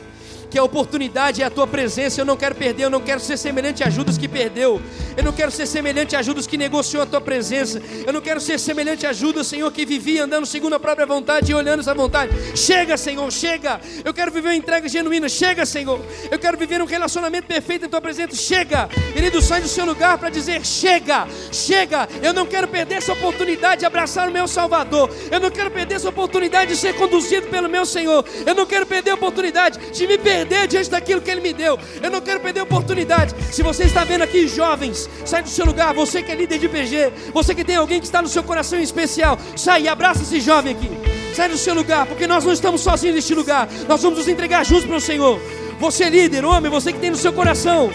[0.52, 2.20] que a oportunidade é a tua presença.
[2.20, 4.82] Eu não quero perder, eu não quero ser semelhante a Judas que perdeu.
[5.16, 7.80] Eu não quero ser semelhante a Judas que negociou a tua presença.
[8.06, 11.50] Eu não quero ser semelhante a Judas, Senhor, que vivia andando segundo a própria vontade
[11.50, 12.32] e olhando essa vontade.
[12.54, 13.80] Chega, Senhor, chega.
[14.04, 15.26] Eu quero viver uma entrega genuína.
[15.26, 15.98] Chega, Senhor.
[16.30, 18.36] Eu quero viver um relacionamento perfeito em tua presença.
[18.36, 18.88] Chega.
[19.14, 22.06] Querido, sai do seu lugar para dizer: chega, chega.
[22.22, 25.08] Eu não quero perder essa oportunidade de abraçar o meu Salvador.
[25.30, 28.22] Eu não quero perder essa oportunidade de ser conduzido pelo meu Senhor.
[28.44, 31.52] Eu não quero perder a oportunidade de me perder perder diante daquilo que Ele me
[31.52, 31.78] deu.
[32.02, 33.34] Eu não quero perder a oportunidade.
[33.52, 35.94] Se você está vendo aqui jovens, sai do seu lugar.
[35.94, 38.78] Você que é líder de PG, você que tem alguém que está no seu coração
[38.78, 40.90] em especial, sai e abraça esse jovem aqui.
[41.34, 43.68] Sai do seu lugar, porque nós não estamos sozinhos neste lugar.
[43.88, 45.40] Nós vamos nos entregar juntos para o Senhor.
[45.78, 47.90] Você líder, homem, você que tem no seu coração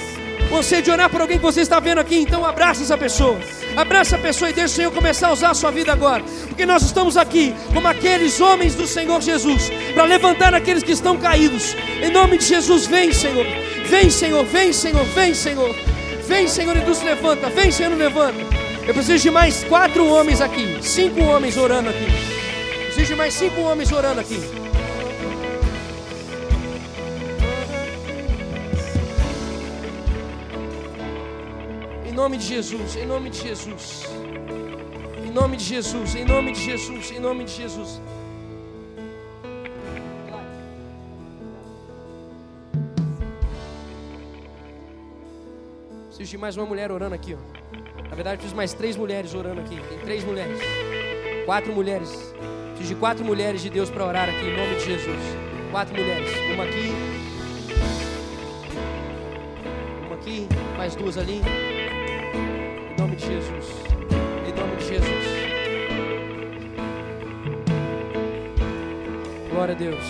[0.50, 3.38] você de orar por alguém que você está vendo aqui, então abraça essa pessoa.
[3.76, 6.24] Abraça a pessoa e deixa o Senhor começar a usar a sua vida agora.
[6.48, 11.18] Porque nós estamos aqui como aqueles homens do Senhor Jesus para levantar aqueles que estão
[11.18, 11.76] caídos.
[12.02, 13.46] Em nome de Jesus, vem, Senhor.
[13.88, 15.76] Vem, Senhor, vem, Senhor, vem, Senhor.
[16.28, 17.50] Vem, Senhor, e nos levanta.
[17.50, 18.40] Vem, Senhor, nos levanta.
[18.86, 20.78] Eu preciso de mais quatro homens aqui.
[20.82, 22.06] Cinco homens orando aqui.
[22.86, 24.67] preciso de mais cinco homens orando aqui.
[32.18, 34.04] Nome de Jesus, em nome de Jesus.
[35.24, 38.02] Em nome de Jesus, em nome de Jesus, em nome de Jesus.
[46.08, 47.38] Preciso de mais uma mulher orando aqui, ó.
[48.10, 49.80] Na verdade, preciso mais três mulheres orando aqui.
[49.88, 50.60] Tem três mulheres.
[51.46, 52.10] Quatro mulheres.
[52.70, 55.24] Preciso de quatro mulheres de Deus para orar aqui, em nome de Jesus.
[55.70, 56.32] Quatro mulheres.
[56.52, 56.88] Uma aqui.
[60.08, 60.48] Uma aqui.
[60.80, 61.77] Mais duas ali
[63.18, 63.66] de Jesus.
[64.48, 65.26] Em nome de Jesus.
[69.52, 70.04] Glória a Deus.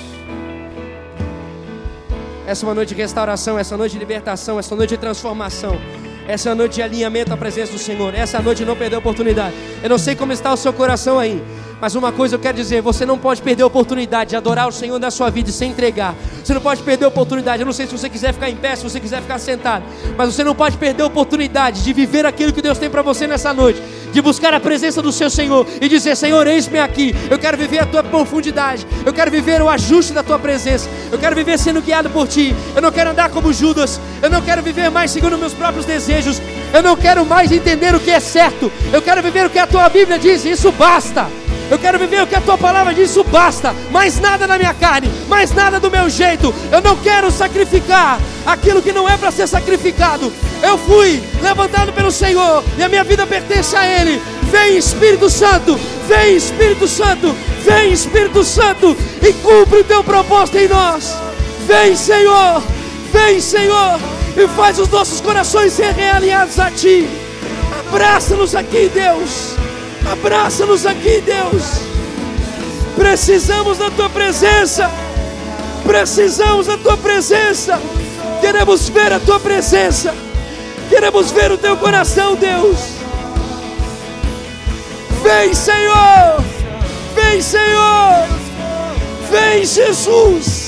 [2.45, 4.97] Essa é uma noite de restauração, essa é noite de libertação, essa é noite de
[4.97, 5.79] transformação.
[6.27, 8.13] Essa é a noite de alinhamento à presença do Senhor.
[8.13, 9.55] Essa é noite de não perder a oportunidade.
[9.81, 11.41] Eu não sei como está o seu coração aí.
[11.79, 14.71] Mas uma coisa eu quero dizer: você não pode perder a oportunidade de adorar o
[14.71, 16.15] Senhor da sua vida e se entregar.
[16.43, 17.61] Você não pode perder a oportunidade.
[17.61, 19.83] Eu não sei se você quiser ficar em pé, se você quiser ficar sentado.
[20.17, 23.27] Mas você não pode perder a oportunidade de viver aquilo que Deus tem para você
[23.27, 23.81] nessa noite.
[24.11, 27.15] De buscar a presença do seu Senhor e dizer: Senhor, eis-me aqui.
[27.29, 28.87] Eu quero viver a tua profundidade.
[29.05, 30.89] Eu quero viver o ajuste da tua presença.
[31.11, 32.55] Eu quero viver sendo guiado por ti.
[32.75, 33.99] Eu não quero andar como Judas.
[34.21, 36.41] Eu não quero viver mais segundo meus próprios desejos.
[36.73, 38.71] Eu não quero mais entender o que é certo.
[38.91, 40.43] Eu quero viver o que a tua Bíblia diz.
[40.43, 41.27] Isso basta.
[41.69, 43.75] Eu quero viver o que a tua palavra diz, isso basta.
[43.91, 46.53] Mais nada na minha carne, mas nada do meu jeito.
[46.71, 50.31] Eu não quero sacrificar aquilo que não é para ser sacrificado.
[50.63, 54.21] Eu fui levantado pelo Senhor e a minha vida pertence a Ele.
[54.43, 60.69] Vem Espírito Santo, vem Espírito Santo, vem Espírito Santo e cumpre o teu propósito em
[60.69, 61.17] nós.
[61.67, 62.63] Vem Senhor,
[63.11, 63.99] vem Senhor
[64.37, 67.09] e faz os nossos corações ser realinhados a Ti.
[67.89, 69.56] Abraça-nos aqui, Deus.
[70.11, 71.63] Abraça-nos aqui, Deus.
[72.95, 74.89] Precisamos da Tua presença.
[75.83, 77.79] Precisamos da Tua presença.
[78.41, 80.15] Queremos ver a Tua presença.
[80.89, 82.77] Queremos ver o Teu coração, Deus.
[85.23, 86.43] Vem, Senhor.
[87.13, 88.27] Vem, Senhor.
[89.29, 90.66] Vem, Jesus.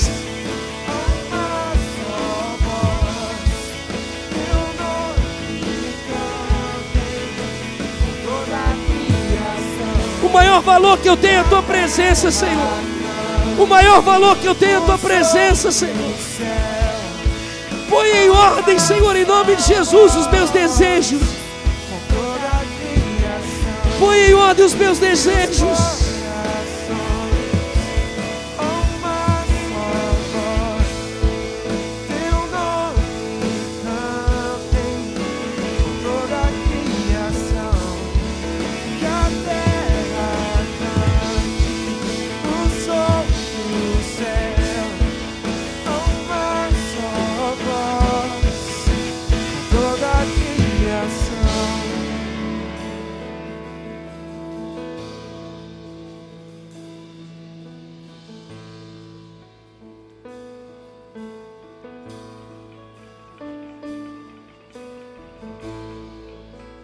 [10.30, 12.72] O maior valor que eu tenho é a tua presença, Senhor.
[13.58, 16.14] O maior valor que eu tenho é a tua presença, Senhor.
[17.88, 21.20] Põe em ordem, Senhor, em nome de Jesus, os meus desejos.
[23.98, 26.09] Põe em ordem os meus desejos.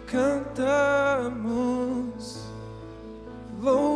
[0.06, 1.26] cantamos.
[3.60, 3.95] Louvado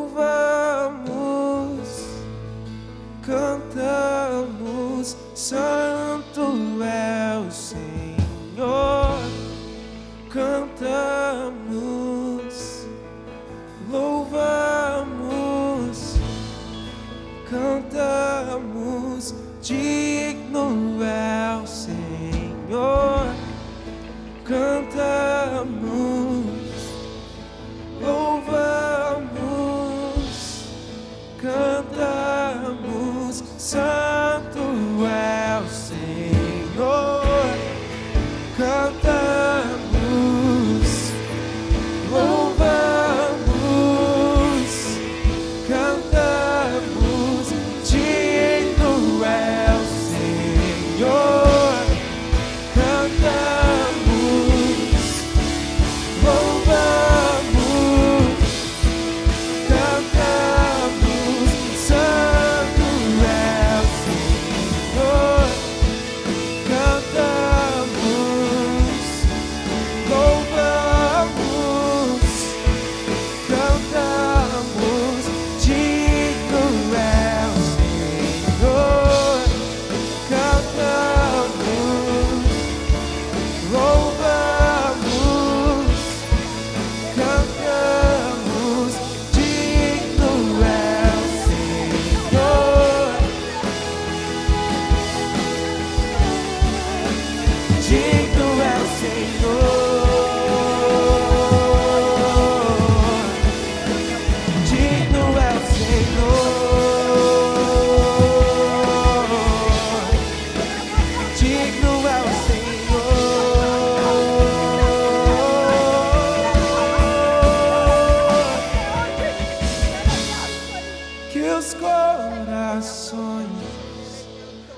[121.61, 123.21] Os corações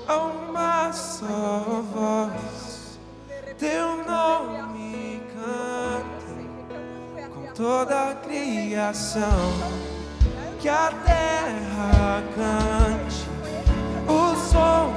[0.05, 2.99] a uma só voz.
[3.57, 9.53] Teu nome canta com toda a criação.
[10.59, 13.29] Que a terra cante
[14.05, 14.91] o som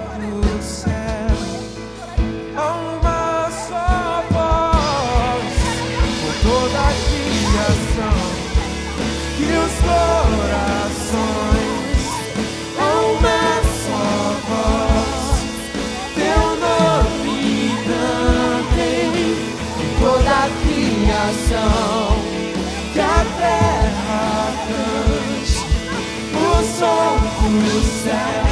[27.48, 28.45] no céu.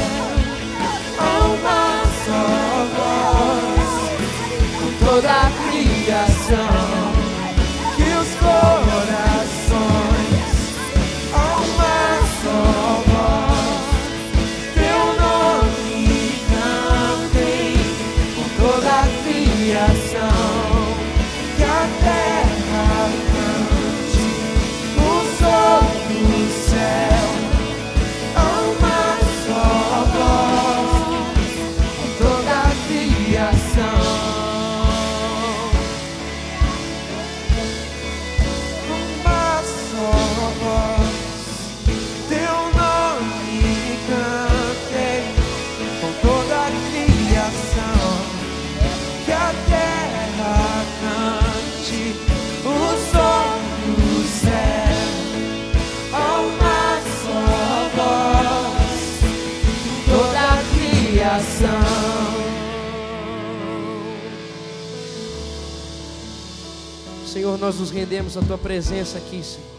[67.57, 69.75] Nós nos rendemos à tua presença aqui, Senhor.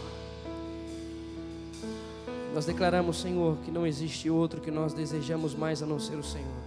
[2.53, 6.23] Nós declaramos, Senhor, que não existe outro que nós desejamos mais a não ser o
[6.23, 6.63] Senhor.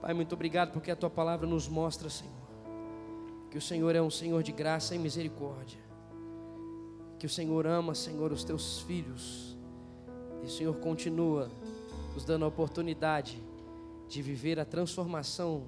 [0.00, 2.32] Pai, muito obrigado porque a tua palavra nos mostra, Senhor,
[3.50, 5.78] que o Senhor é um Senhor de graça e misericórdia.
[7.18, 9.56] Que o Senhor ama, Senhor, os teus filhos.
[10.42, 11.50] E o Senhor continua
[12.14, 13.42] nos dando a oportunidade
[14.08, 15.64] de viver a transformação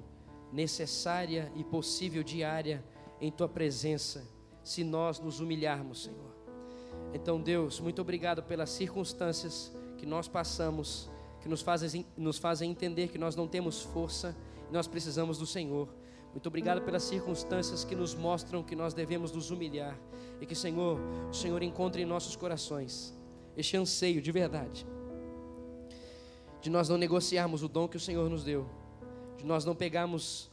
[0.53, 2.85] necessária e possível diária
[3.23, 4.27] em tua presença,
[4.64, 6.33] se nós nos humilharmos, Senhor.
[7.14, 11.09] Então, Deus, muito obrigado pelas circunstâncias que nós passamos,
[11.41, 14.37] que nos fazem, nos fazem entender que nós não temos força
[14.68, 15.89] e nós precisamos do Senhor.
[16.33, 19.97] Muito obrigado pelas circunstâncias que nos mostram que nós devemos nos humilhar
[20.41, 20.99] e que, Senhor,
[21.31, 23.16] o Senhor encontre em nossos corações
[23.57, 24.85] este anseio de verdade,
[26.61, 28.68] de nós não negociarmos o dom que o Senhor nos deu,
[29.37, 30.51] de nós não pegarmos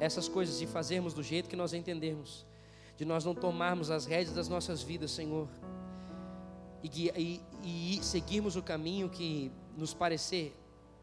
[0.00, 2.46] essas coisas e fazermos do jeito que nós entendemos,
[2.96, 5.46] de nós não tomarmos as rédeas das nossas vidas, Senhor,
[6.82, 7.10] e,
[7.62, 10.56] e, e seguirmos o caminho que nos parecer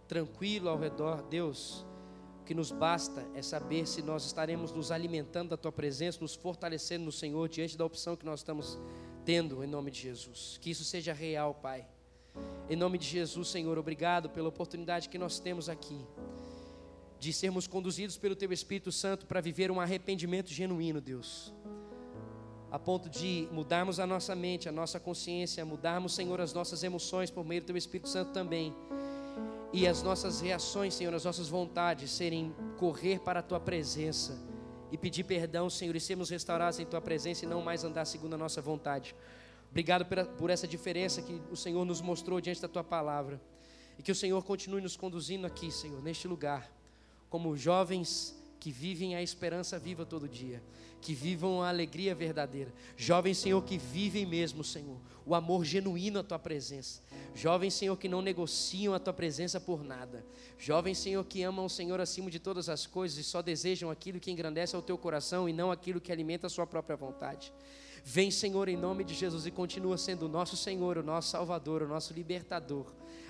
[0.08, 1.86] tranquilo ao redor, Deus,
[2.42, 6.34] o que nos basta é saber se nós estaremos nos alimentando da Tua presença, nos
[6.34, 8.80] fortalecendo no Senhor diante da opção que nós estamos
[9.24, 10.58] tendo, em nome de Jesus.
[10.60, 11.86] Que isso seja real, Pai.
[12.70, 16.04] Em nome de Jesus, Senhor, obrigado pela oportunidade que nós temos aqui
[17.20, 21.54] de sermos conduzidos pelo Teu Espírito Santo para viver um arrependimento genuíno, Deus.
[22.70, 27.32] A ponto de mudarmos a nossa mente, a nossa consciência, mudarmos, Senhor, as nossas emoções
[27.32, 28.76] por meio do Teu Espírito Santo também.
[29.74, 34.38] E as nossas reações, Senhor, as nossas vontades serem correr para a Tua presença
[34.92, 38.36] e pedir perdão, Senhor, e sermos restaurados em Tua presença e não mais andar segundo
[38.36, 39.16] a nossa vontade.
[39.72, 40.06] Obrigado
[40.38, 43.42] por essa diferença que o Senhor nos mostrou diante da Tua palavra.
[43.98, 46.77] E que o Senhor continue nos conduzindo aqui, Senhor, neste lugar
[47.30, 50.64] como jovens que vivem a esperança viva todo dia,
[51.02, 52.74] que vivam a alegria verdadeira.
[52.96, 57.02] Jovens, Senhor, que vivem mesmo, Senhor, o amor genuíno à tua presença.
[57.36, 60.26] Jovens, Senhor, que não negociam a tua presença por nada.
[60.58, 64.22] Jovens, Senhor, que amam o Senhor acima de todas as coisas e só desejam aquilo
[64.22, 67.52] que engrandece ao teu coração e não aquilo que alimenta a sua própria vontade.
[68.06, 71.82] Vem, Senhor, em nome de Jesus e continua sendo o nosso Senhor, o nosso Salvador,
[71.82, 72.86] o nosso libertador,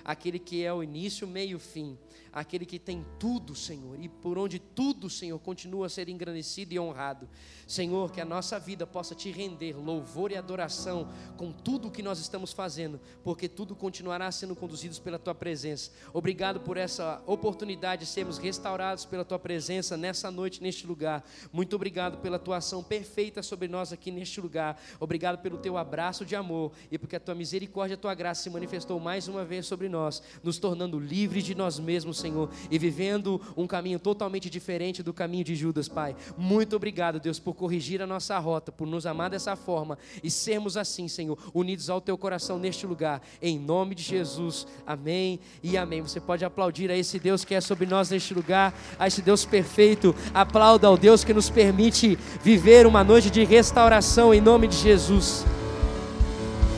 [0.05, 1.97] aquele que é o início, meio e fim
[2.39, 6.79] aquele que tem tudo, Senhor, e por onde tudo, Senhor, continua a ser engrandecido e
[6.79, 7.27] honrado.
[7.67, 12.03] Senhor, que a nossa vida possa te render louvor e adoração com tudo o que
[12.03, 15.91] nós estamos fazendo, porque tudo continuará sendo conduzido pela tua presença.
[16.13, 21.23] Obrigado por essa oportunidade de sermos restaurados pela tua presença nessa noite, neste lugar.
[21.51, 24.79] Muito obrigado pela tua ação perfeita sobre nós aqui neste lugar.
[24.99, 28.43] Obrigado pelo teu abraço de amor e porque a tua misericórdia e a tua graça
[28.43, 32.77] se manifestou mais uma vez sobre nós, nos tornando livres de nós mesmos, Senhor, e
[32.77, 36.15] vivendo um caminho totalmente diferente do caminho de Judas, Pai.
[36.37, 40.77] Muito obrigado, Deus, por corrigir a nossa rota, por nos amar dessa forma e sermos
[40.77, 44.65] assim, Senhor, unidos ao teu coração neste lugar, em nome de Jesus.
[44.85, 46.01] Amém e amém.
[46.01, 49.45] Você pode aplaudir a esse Deus que é sobre nós neste lugar, a esse Deus
[49.45, 50.15] perfeito.
[50.33, 55.45] Aplauda ao Deus que nos permite viver uma noite de restauração em nome de Jesus.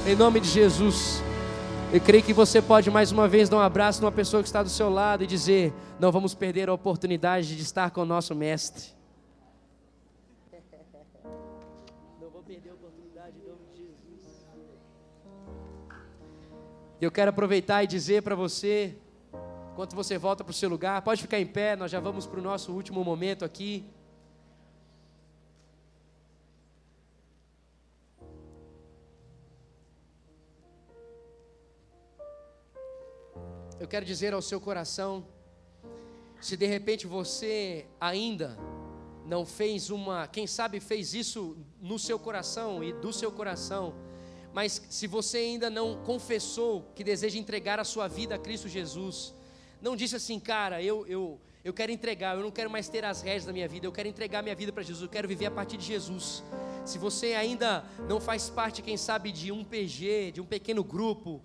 [0.05, 1.23] Em nome de Jesus.
[1.91, 4.61] Eu creio que você pode mais uma vez dar um abraço numa pessoa que está
[4.61, 8.35] do seu lado e dizer: Não vamos perder a oportunidade de estar com o nosso
[8.35, 8.98] Mestre.
[17.01, 18.95] Eu quero aproveitar e dizer para você,
[19.71, 22.39] enquanto você volta para o seu lugar, pode ficar em pé, nós já vamos para
[22.39, 23.85] o nosso último momento aqui.
[33.79, 35.25] eu quero dizer ao seu coração,
[36.41, 38.57] se de repente você ainda
[39.25, 43.93] não fez uma, quem sabe fez isso no seu coração e do seu coração,
[44.53, 49.33] mas se você ainda não confessou que deseja entregar a sua vida a Cristo Jesus,
[49.81, 53.21] não disse assim, cara, eu, eu, Eu quero entregar, eu não quero mais ter as
[53.21, 55.51] rédeas da minha vida, eu quero entregar minha vida para Jesus, eu quero viver a
[55.51, 56.41] partir de Jesus.
[56.85, 61.41] Se você ainda não faz parte, quem sabe, de um PG, de um pequeno grupo,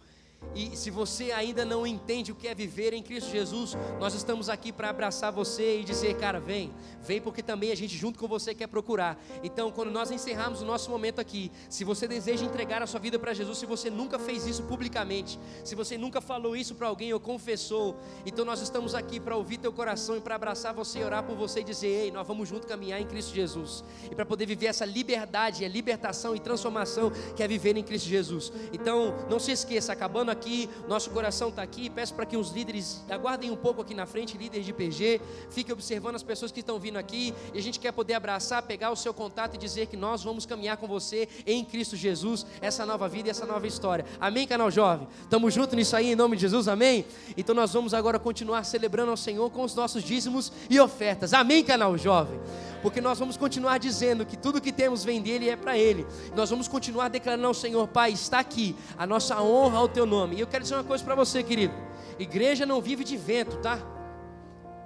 [0.54, 4.48] e se você ainda não entende o que é viver em Cristo Jesus, nós estamos
[4.48, 6.72] aqui para abraçar você e dizer, cara, vem,
[7.02, 9.18] vem porque também a gente junto com você quer procurar.
[9.42, 13.18] Então, quando nós encerrarmos o nosso momento aqui, se você deseja entregar a sua vida
[13.18, 17.12] para Jesus, se você nunca fez isso publicamente, se você nunca falou isso para alguém
[17.12, 21.04] ou confessou, então nós estamos aqui para ouvir teu coração e para abraçar você e
[21.04, 23.82] orar por você e dizer, ei, nós vamos junto caminhar em Cristo Jesus.
[24.10, 28.08] E para poder viver essa liberdade, a libertação e transformação que é viver em Cristo
[28.08, 28.52] Jesus.
[28.72, 31.88] Então, não se esqueça, acabando aqui, nosso coração está aqui.
[31.88, 35.20] Peço para que os líderes aguardem um pouco aqui na frente, líderes de PG,
[35.50, 37.32] fiquem observando as pessoas que estão vindo aqui.
[37.54, 40.44] E a gente quer poder abraçar, pegar o seu contato e dizer que nós vamos
[40.44, 44.04] caminhar com você em Cristo Jesus, essa nova vida e essa nova história.
[44.20, 45.08] Amém, canal jovem?
[45.22, 47.06] Estamos juntos nisso aí, em nome de Jesus, amém?
[47.36, 51.32] Então nós vamos agora continuar celebrando ao Senhor com os nossos dízimos e ofertas.
[51.32, 52.38] Amém, canal jovem?
[52.84, 56.06] porque nós vamos continuar dizendo que tudo que temos vem dele e é para ele.
[56.36, 60.23] Nós vamos continuar declarando ao Senhor, Pai, está aqui a nossa honra ao teu nome.
[60.32, 61.74] E eu quero dizer uma coisa para você, querido:
[62.18, 63.78] igreja não vive de vento, tá?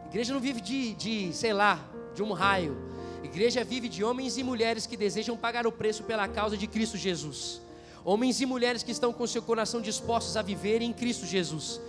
[0.07, 1.78] Igreja não vive de, de, sei lá,
[2.14, 2.76] de um raio.
[3.22, 6.97] Igreja vive de homens e mulheres que desejam pagar o preço pela causa de Cristo
[6.97, 7.61] Jesus.
[8.05, 11.80] Homens e mulheres que estão com seu coração dispostos a viver em Cristo Jesus.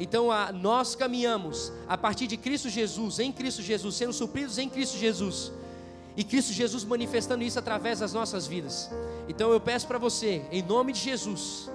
[0.00, 4.68] Então a, nós caminhamos a partir de Cristo Jesus, em Cristo Jesus, sendo supridos em
[4.68, 5.52] Cristo Jesus.
[6.16, 8.90] E Cristo Jesus manifestando isso através das nossas vidas.
[9.28, 11.70] Então eu peço para você, em nome de Jesus,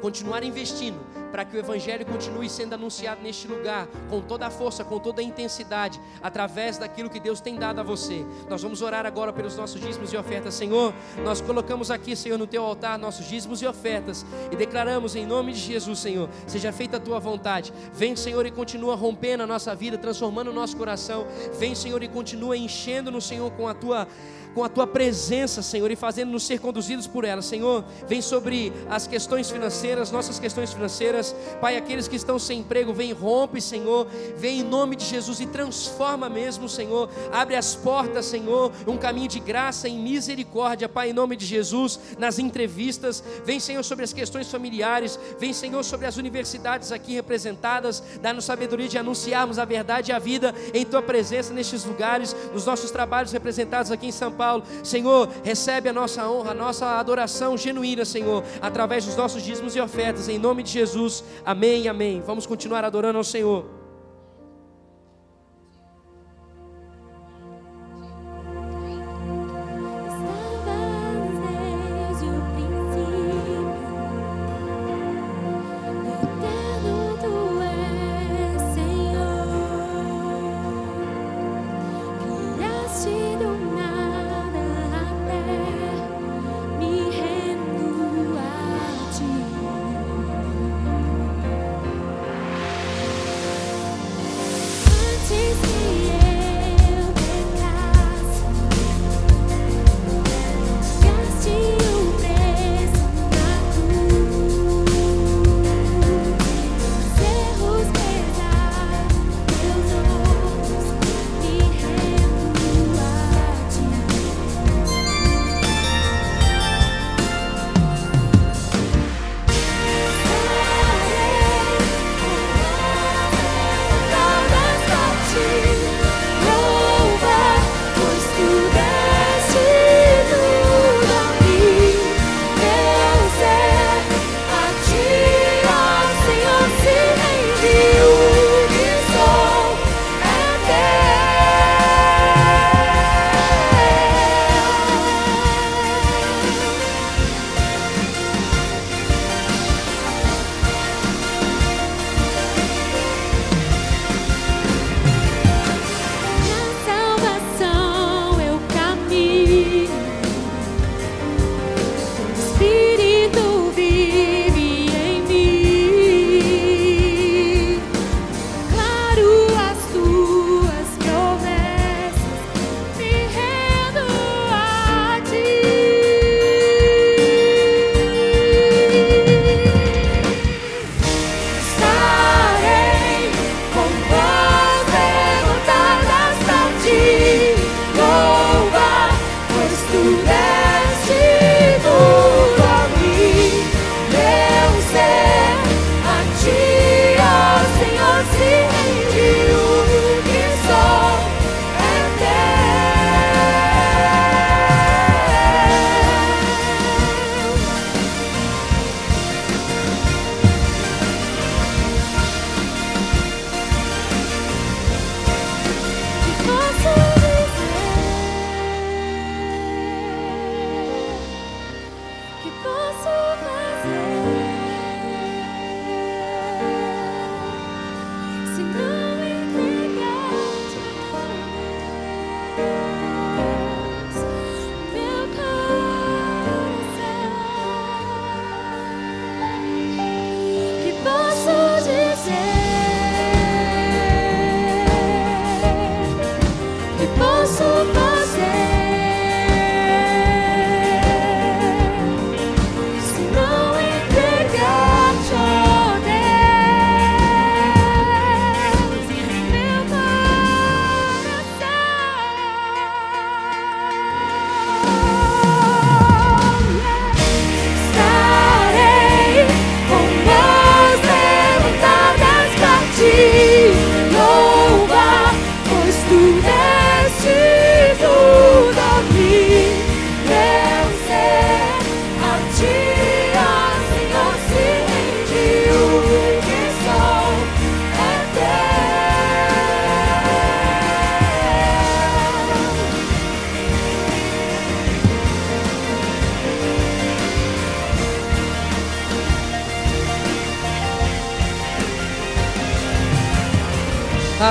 [0.00, 0.98] continuar investindo
[1.34, 5.20] para que o Evangelho continue sendo anunciado neste lugar, com toda a força, com toda
[5.20, 8.24] a intensidade, através daquilo que Deus tem dado a você.
[8.48, 10.94] Nós vamos orar agora pelos nossos dízimos e ofertas, Senhor.
[11.24, 15.52] Nós colocamos aqui, Senhor, no teu altar nossos dízimos e ofertas e declaramos em nome
[15.52, 17.72] de Jesus, Senhor, seja feita a tua vontade.
[17.92, 21.26] Vem, Senhor, e continua rompendo a nossa vida, transformando o nosso coração.
[21.58, 24.06] Vem, Senhor, e continua enchendo no Senhor com a tua
[24.54, 27.42] com a tua presença, Senhor, e fazendo-nos ser conduzidos por ela.
[27.42, 31.34] Senhor, vem sobre as questões financeiras, nossas questões financeiras.
[31.60, 34.06] Pai, aqueles que estão sem emprego, vem rompe, Senhor.
[34.36, 37.10] Vem em nome de Jesus e transforma mesmo, Senhor.
[37.32, 41.98] Abre as portas, Senhor, um caminho de graça e misericórdia, Pai, em nome de Jesus,
[42.16, 43.22] nas entrevistas.
[43.44, 45.18] Vem, Senhor, sobre as questões familiares.
[45.38, 48.02] Vem, Senhor, sobre as universidades aqui representadas.
[48.22, 52.64] Dá-nos sabedoria de anunciarmos a verdade e a vida em tua presença nestes lugares, nos
[52.64, 54.43] nossos trabalhos representados aqui em São Paulo.
[54.44, 54.64] Paulo.
[54.82, 59.80] Senhor, recebe a nossa honra, a nossa adoração genuína, Senhor, através dos nossos dízimos e
[59.80, 61.24] ofertas, em nome de Jesus.
[61.44, 62.22] Amém, amém.
[62.26, 63.83] Vamos continuar adorando ao Senhor.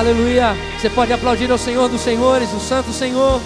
[0.04, 0.54] Aleluia.
[0.78, 3.39] Você pode aplaudir ao Senhor dos Senhores, o Santo Senhor.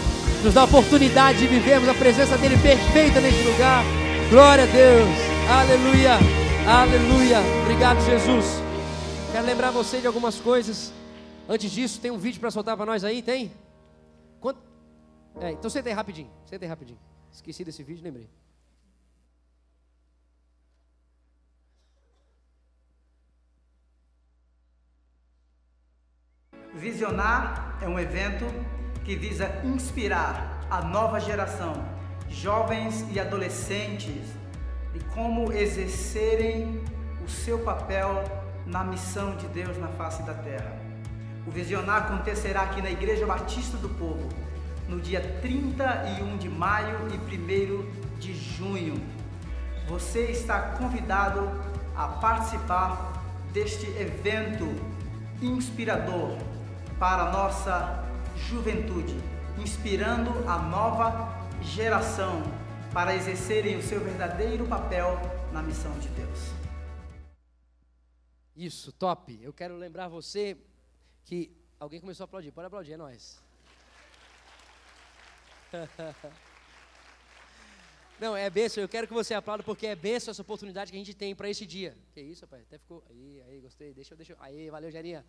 [0.44, 3.84] Nos dá a oportunidade de vivermos a presença dEle perfeita neste lugar.
[4.32, 5.08] Glória a Deus.
[5.48, 6.18] Aleluia.
[6.68, 7.38] Aleluia.
[7.62, 8.60] Obrigado, Jesus.
[9.32, 10.92] Quero lembrar você de algumas coisas.
[11.48, 13.22] Antes disso, tem um vídeo para soltar para nós aí?
[13.22, 13.52] Tem?
[14.40, 14.60] Quanto?
[15.40, 16.32] É, então senta aí rapidinho.
[16.48, 16.98] Senta aí rapidinho.
[17.32, 18.28] Esqueci desse vídeo, lembrei.
[26.78, 28.46] Visionar é um evento
[29.04, 31.74] que visa inspirar a nova geração,
[32.30, 34.28] jovens e adolescentes,
[34.94, 36.84] de como exercerem
[37.26, 38.24] o seu papel
[38.68, 40.78] na missão de Deus na face da terra.
[41.48, 44.30] O Visionar acontecerá aqui na Igreja Batista do Povo,
[44.88, 49.02] no dia 31 de maio e 1 de junho.
[49.88, 51.50] Você está convidado
[51.96, 53.14] a participar
[53.52, 54.68] deste evento
[55.42, 56.38] inspirador
[57.00, 58.04] para a nossa
[58.36, 59.16] juventude,
[59.60, 62.42] inspirando a nova geração
[62.92, 65.20] para exercerem o seu verdadeiro papel
[65.52, 66.40] na missão de Deus.
[68.56, 69.40] Isso, top.
[69.42, 70.58] Eu quero lembrar você
[71.24, 72.52] que alguém começou a aplaudir.
[72.52, 73.40] Pode aplaudir, é nós.
[78.20, 81.00] Não, é benção, eu quero que você aplaude porque é benção essa oportunidade que a
[81.00, 81.96] gente tem para esse dia.
[82.16, 82.64] Que isso, rapaz?
[82.64, 83.04] Até ficou.
[83.08, 83.94] Aí, aí, gostei.
[83.94, 84.38] Deixa eu, deixa eu.
[84.40, 85.24] Aí, valeu, Gerinha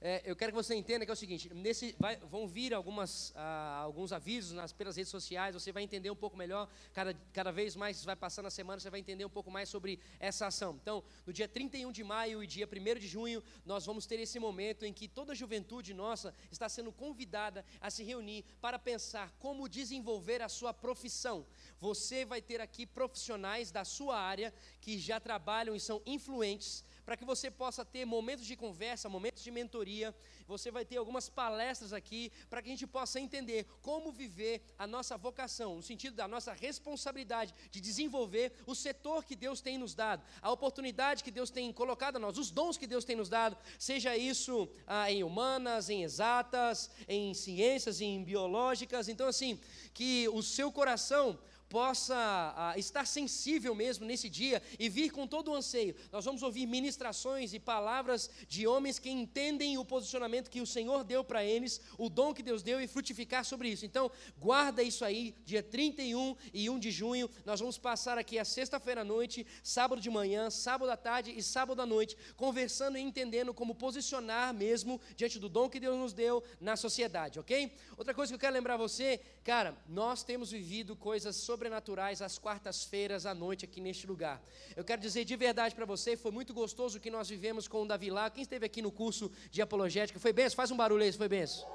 [0.00, 3.32] é, eu quero que você entenda que é o seguinte: nesse, vai, vão vir algumas,
[3.34, 7.50] ah, alguns avisos nas, pelas redes sociais, você vai entender um pouco melhor, cada, cada
[7.50, 10.78] vez mais vai passando a semana, você vai entender um pouco mais sobre essa ação.
[10.82, 14.38] Então, no dia 31 de maio e dia 1 de junho, nós vamos ter esse
[14.38, 19.32] momento em que toda a juventude nossa está sendo convidada a se reunir para pensar
[19.38, 21.46] como desenvolver a sua profissão.
[21.80, 27.16] Você vai ter aqui profissionais da sua área que já trabalham e são influentes para
[27.16, 30.12] que você possa ter momentos de conversa, momentos de mentoria.
[30.48, 34.88] Você vai ter algumas palestras aqui para que a gente possa entender como viver a
[34.88, 39.94] nossa vocação, no sentido da nossa responsabilidade de desenvolver o setor que Deus tem nos
[39.94, 43.28] dado, a oportunidade que Deus tem colocado a nós, os dons que Deus tem nos
[43.28, 49.08] dado, seja isso ah, em humanas, em exatas, em ciências, em biológicas.
[49.08, 49.60] Então, assim,
[49.94, 51.38] que o seu coração
[51.76, 55.94] possa ah, estar sensível mesmo nesse dia e vir com todo o anseio.
[56.10, 61.04] Nós vamos ouvir ministrações e palavras de homens que entendem o posicionamento que o Senhor
[61.04, 63.84] deu para eles, o dom que Deus deu e frutificar sobre isso.
[63.84, 67.28] Então, guarda isso aí, dia 31 e 1 de junho.
[67.44, 71.42] Nós vamos passar aqui a sexta-feira à noite, sábado de manhã, sábado à tarde e
[71.42, 76.14] sábado à noite, conversando e entendendo como posicionar mesmo diante do dom que Deus nos
[76.14, 77.70] deu na sociedade, ok?
[77.98, 82.38] Outra coisa que eu quero lembrar você, cara, nós temos vivido coisas sobre sobrenaturais às
[82.38, 84.40] quartas-feiras à noite aqui neste lugar.
[84.76, 87.82] Eu quero dizer de verdade para você, foi muito gostoso o que nós vivemos com
[87.82, 88.30] o Davi lá.
[88.30, 90.56] Quem esteve aqui no curso de apologética, foi benção?
[90.56, 91.66] Faz um barulho aí, foi benção.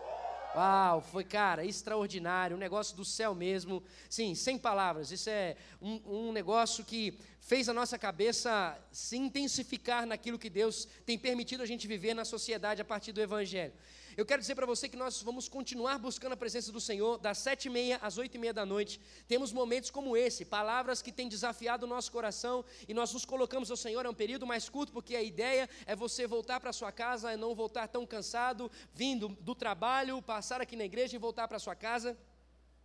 [0.55, 3.83] Uau, foi, cara, extraordinário, um negócio do céu mesmo.
[4.09, 5.11] Sim, sem palavras.
[5.11, 10.87] Isso é um, um, negócio que fez a nossa cabeça se intensificar naquilo que Deus
[11.05, 13.73] tem permitido a gente viver na sociedade a partir do Evangelho.
[14.17, 17.37] Eu quero dizer para você que nós vamos continuar buscando a presença do Senhor das
[17.37, 18.99] sete e meia às oito e meia da noite.
[19.25, 23.71] Temos momentos como esse, palavras que têm desafiado o nosso coração e nós nos colocamos
[23.71, 24.05] ao Senhor.
[24.05, 27.37] É um período mais curto porque a ideia é você voltar para sua casa e
[27.37, 31.75] não voltar tão cansado, vindo do trabalho, passar aqui na igreja e voltar para sua
[31.75, 32.17] casa.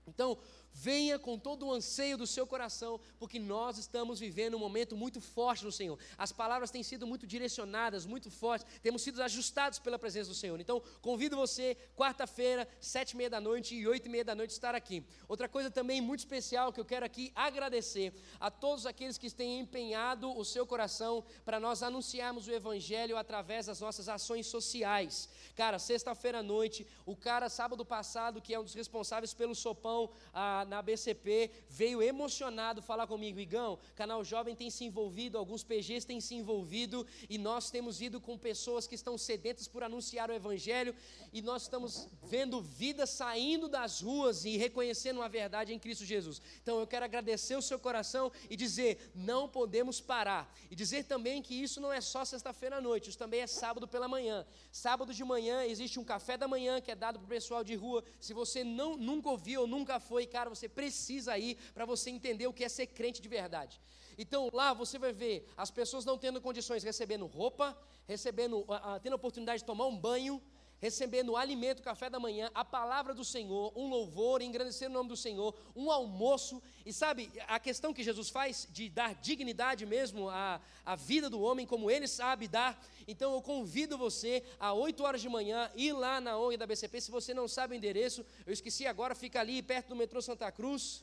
[0.06, 0.38] Então,
[0.78, 5.22] Venha com todo o anseio do seu coração, porque nós estamos vivendo um momento muito
[5.22, 5.98] forte no Senhor.
[6.18, 10.60] As palavras têm sido muito direcionadas, muito fortes, temos sido ajustados pela presença do Senhor.
[10.60, 14.50] Então, convido você, quarta-feira, sete e meia da noite e oito e meia da noite,
[14.50, 15.02] estar aqui.
[15.26, 19.60] Outra coisa também muito especial que eu quero aqui agradecer a todos aqueles que têm
[19.60, 25.26] empenhado o seu coração para nós anunciarmos o Evangelho através das nossas ações sociais.
[25.54, 30.10] Cara, sexta-feira à noite, o cara, sábado passado, que é um dos responsáveis pelo sopão,
[30.34, 36.06] a na BCP, veio emocionado falar comigo, Igão, canal jovem tem se envolvido, alguns PGs
[36.06, 40.34] têm se envolvido, e nós temos ido com pessoas que estão sedentas por anunciar o
[40.34, 40.94] Evangelho,
[41.32, 46.40] e nós estamos vendo vidas saindo das ruas e reconhecendo a verdade em Cristo Jesus.
[46.62, 50.52] Então eu quero agradecer o seu coração e dizer, não podemos parar.
[50.70, 53.86] E dizer também que isso não é só sexta-feira à noite, isso também é sábado
[53.86, 54.46] pela manhã.
[54.70, 57.74] Sábado de manhã existe um café da manhã que é dado para o pessoal de
[57.74, 58.02] rua.
[58.20, 62.46] Se você não, nunca ouviu ou nunca foi, cara, você precisa ir para você entender
[62.46, 63.80] o que é ser crente de verdade.
[64.18, 67.76] Então lá você vai ver as pessoas não tendo condições, recebendo roupa,
[68.06, 70.42] recebendo, uh, uh, tendo a oportunidade de tomar um banho,
[70.80, 75.16] recebendo alimento, café da manhã, a palavra do Senhor, um louvor, engrandecer o nome do
[75.16, 76.62] Senhor, um almoço.
[76.84, 81.40] E sabe, a questão que Jesus faz de dar dignidade mesmo à, à vida do
[81.40, 82.80] homem, como ele sabe dar.
[83.08, 87.00] Então eu convido você a 8 horas de manhã ir lá na ONG da BCP.
[87.00, 90.50] Se você não sabe o endereço, eu esqueci agora, fica ali perto do metrô Santa
[90.52, 91.02] Cruz.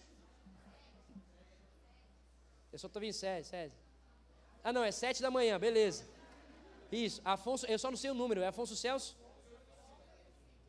[2.72, 3.72] Eu só estou vindo sete.
[4.64, 6.06] Ah, não, é sete da manhã, beleza.
[6.92, 9.23] Isso, Afonso, eu só não sei o número, é Afonso Celso?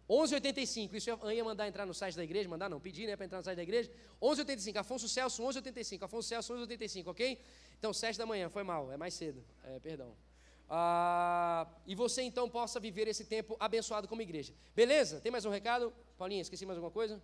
[0.09, 3.25] 1185, isso eu ia mandar entrar no site da igreja, mandar não, pedir né, para
[3.25, 3.91] entrar no site da igreja.
[4.21, 7.41] 1185, Afonso Celso 1185, Afonso Celso 1185, ok?
[7.79, 10.15] Então, 7 da manhã, foi mal, é mais cedo, é, perdão.
[10.69, 14.53] Ah, e você então possa viver esse tempo abençoado como igreja.
[14.75, 15.21] Beleza?
[15.21, 15.93] Tem mais um recado?
[16.17, 17.21] Paulinha, esqueci mais alguma coisa?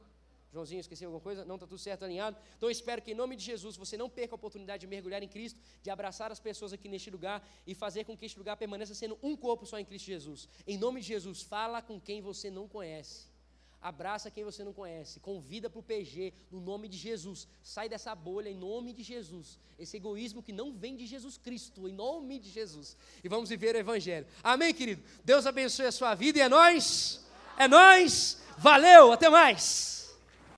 [0.53, 1.44] Joãozinho, esqueci alguma coisa?
[1.44, 2.36] Não, está tudo certo, alinhado?
[2.57, 5.22] Então eu espero que em nome de Jesus você não perca a oportunidade de mergulhar
[5.22, 8.57] em Cristo, de abraçar as pessoas aqui neste lugar e fazer com que este lugar
[8.57, 10.48] permaneça sendo um corpo só em Cristo Jesus.
[10.66, 13.30] Em nome de Jesus, fala com quem você não conhece.
[13.80, 17.48] Abraça quem você não conhece, convida para o PG, no nome de Jesus.
[17.62, 19.59] Sai dessa bolha em nome de Jesus.
[19.78, 22.94] Esse egoísmo que não vem de Jesus Cristo, em nome de Jesus.
[23.24, 24.26] E vamos viver o Evangelho.
[24.42, 25.03] Amém, querido?
[25.24, 27.24] Deus abençoe a sua vida e é nós.
[27.57, 28.42] É nós.
[28.59, 29.99] Valeu, até mais.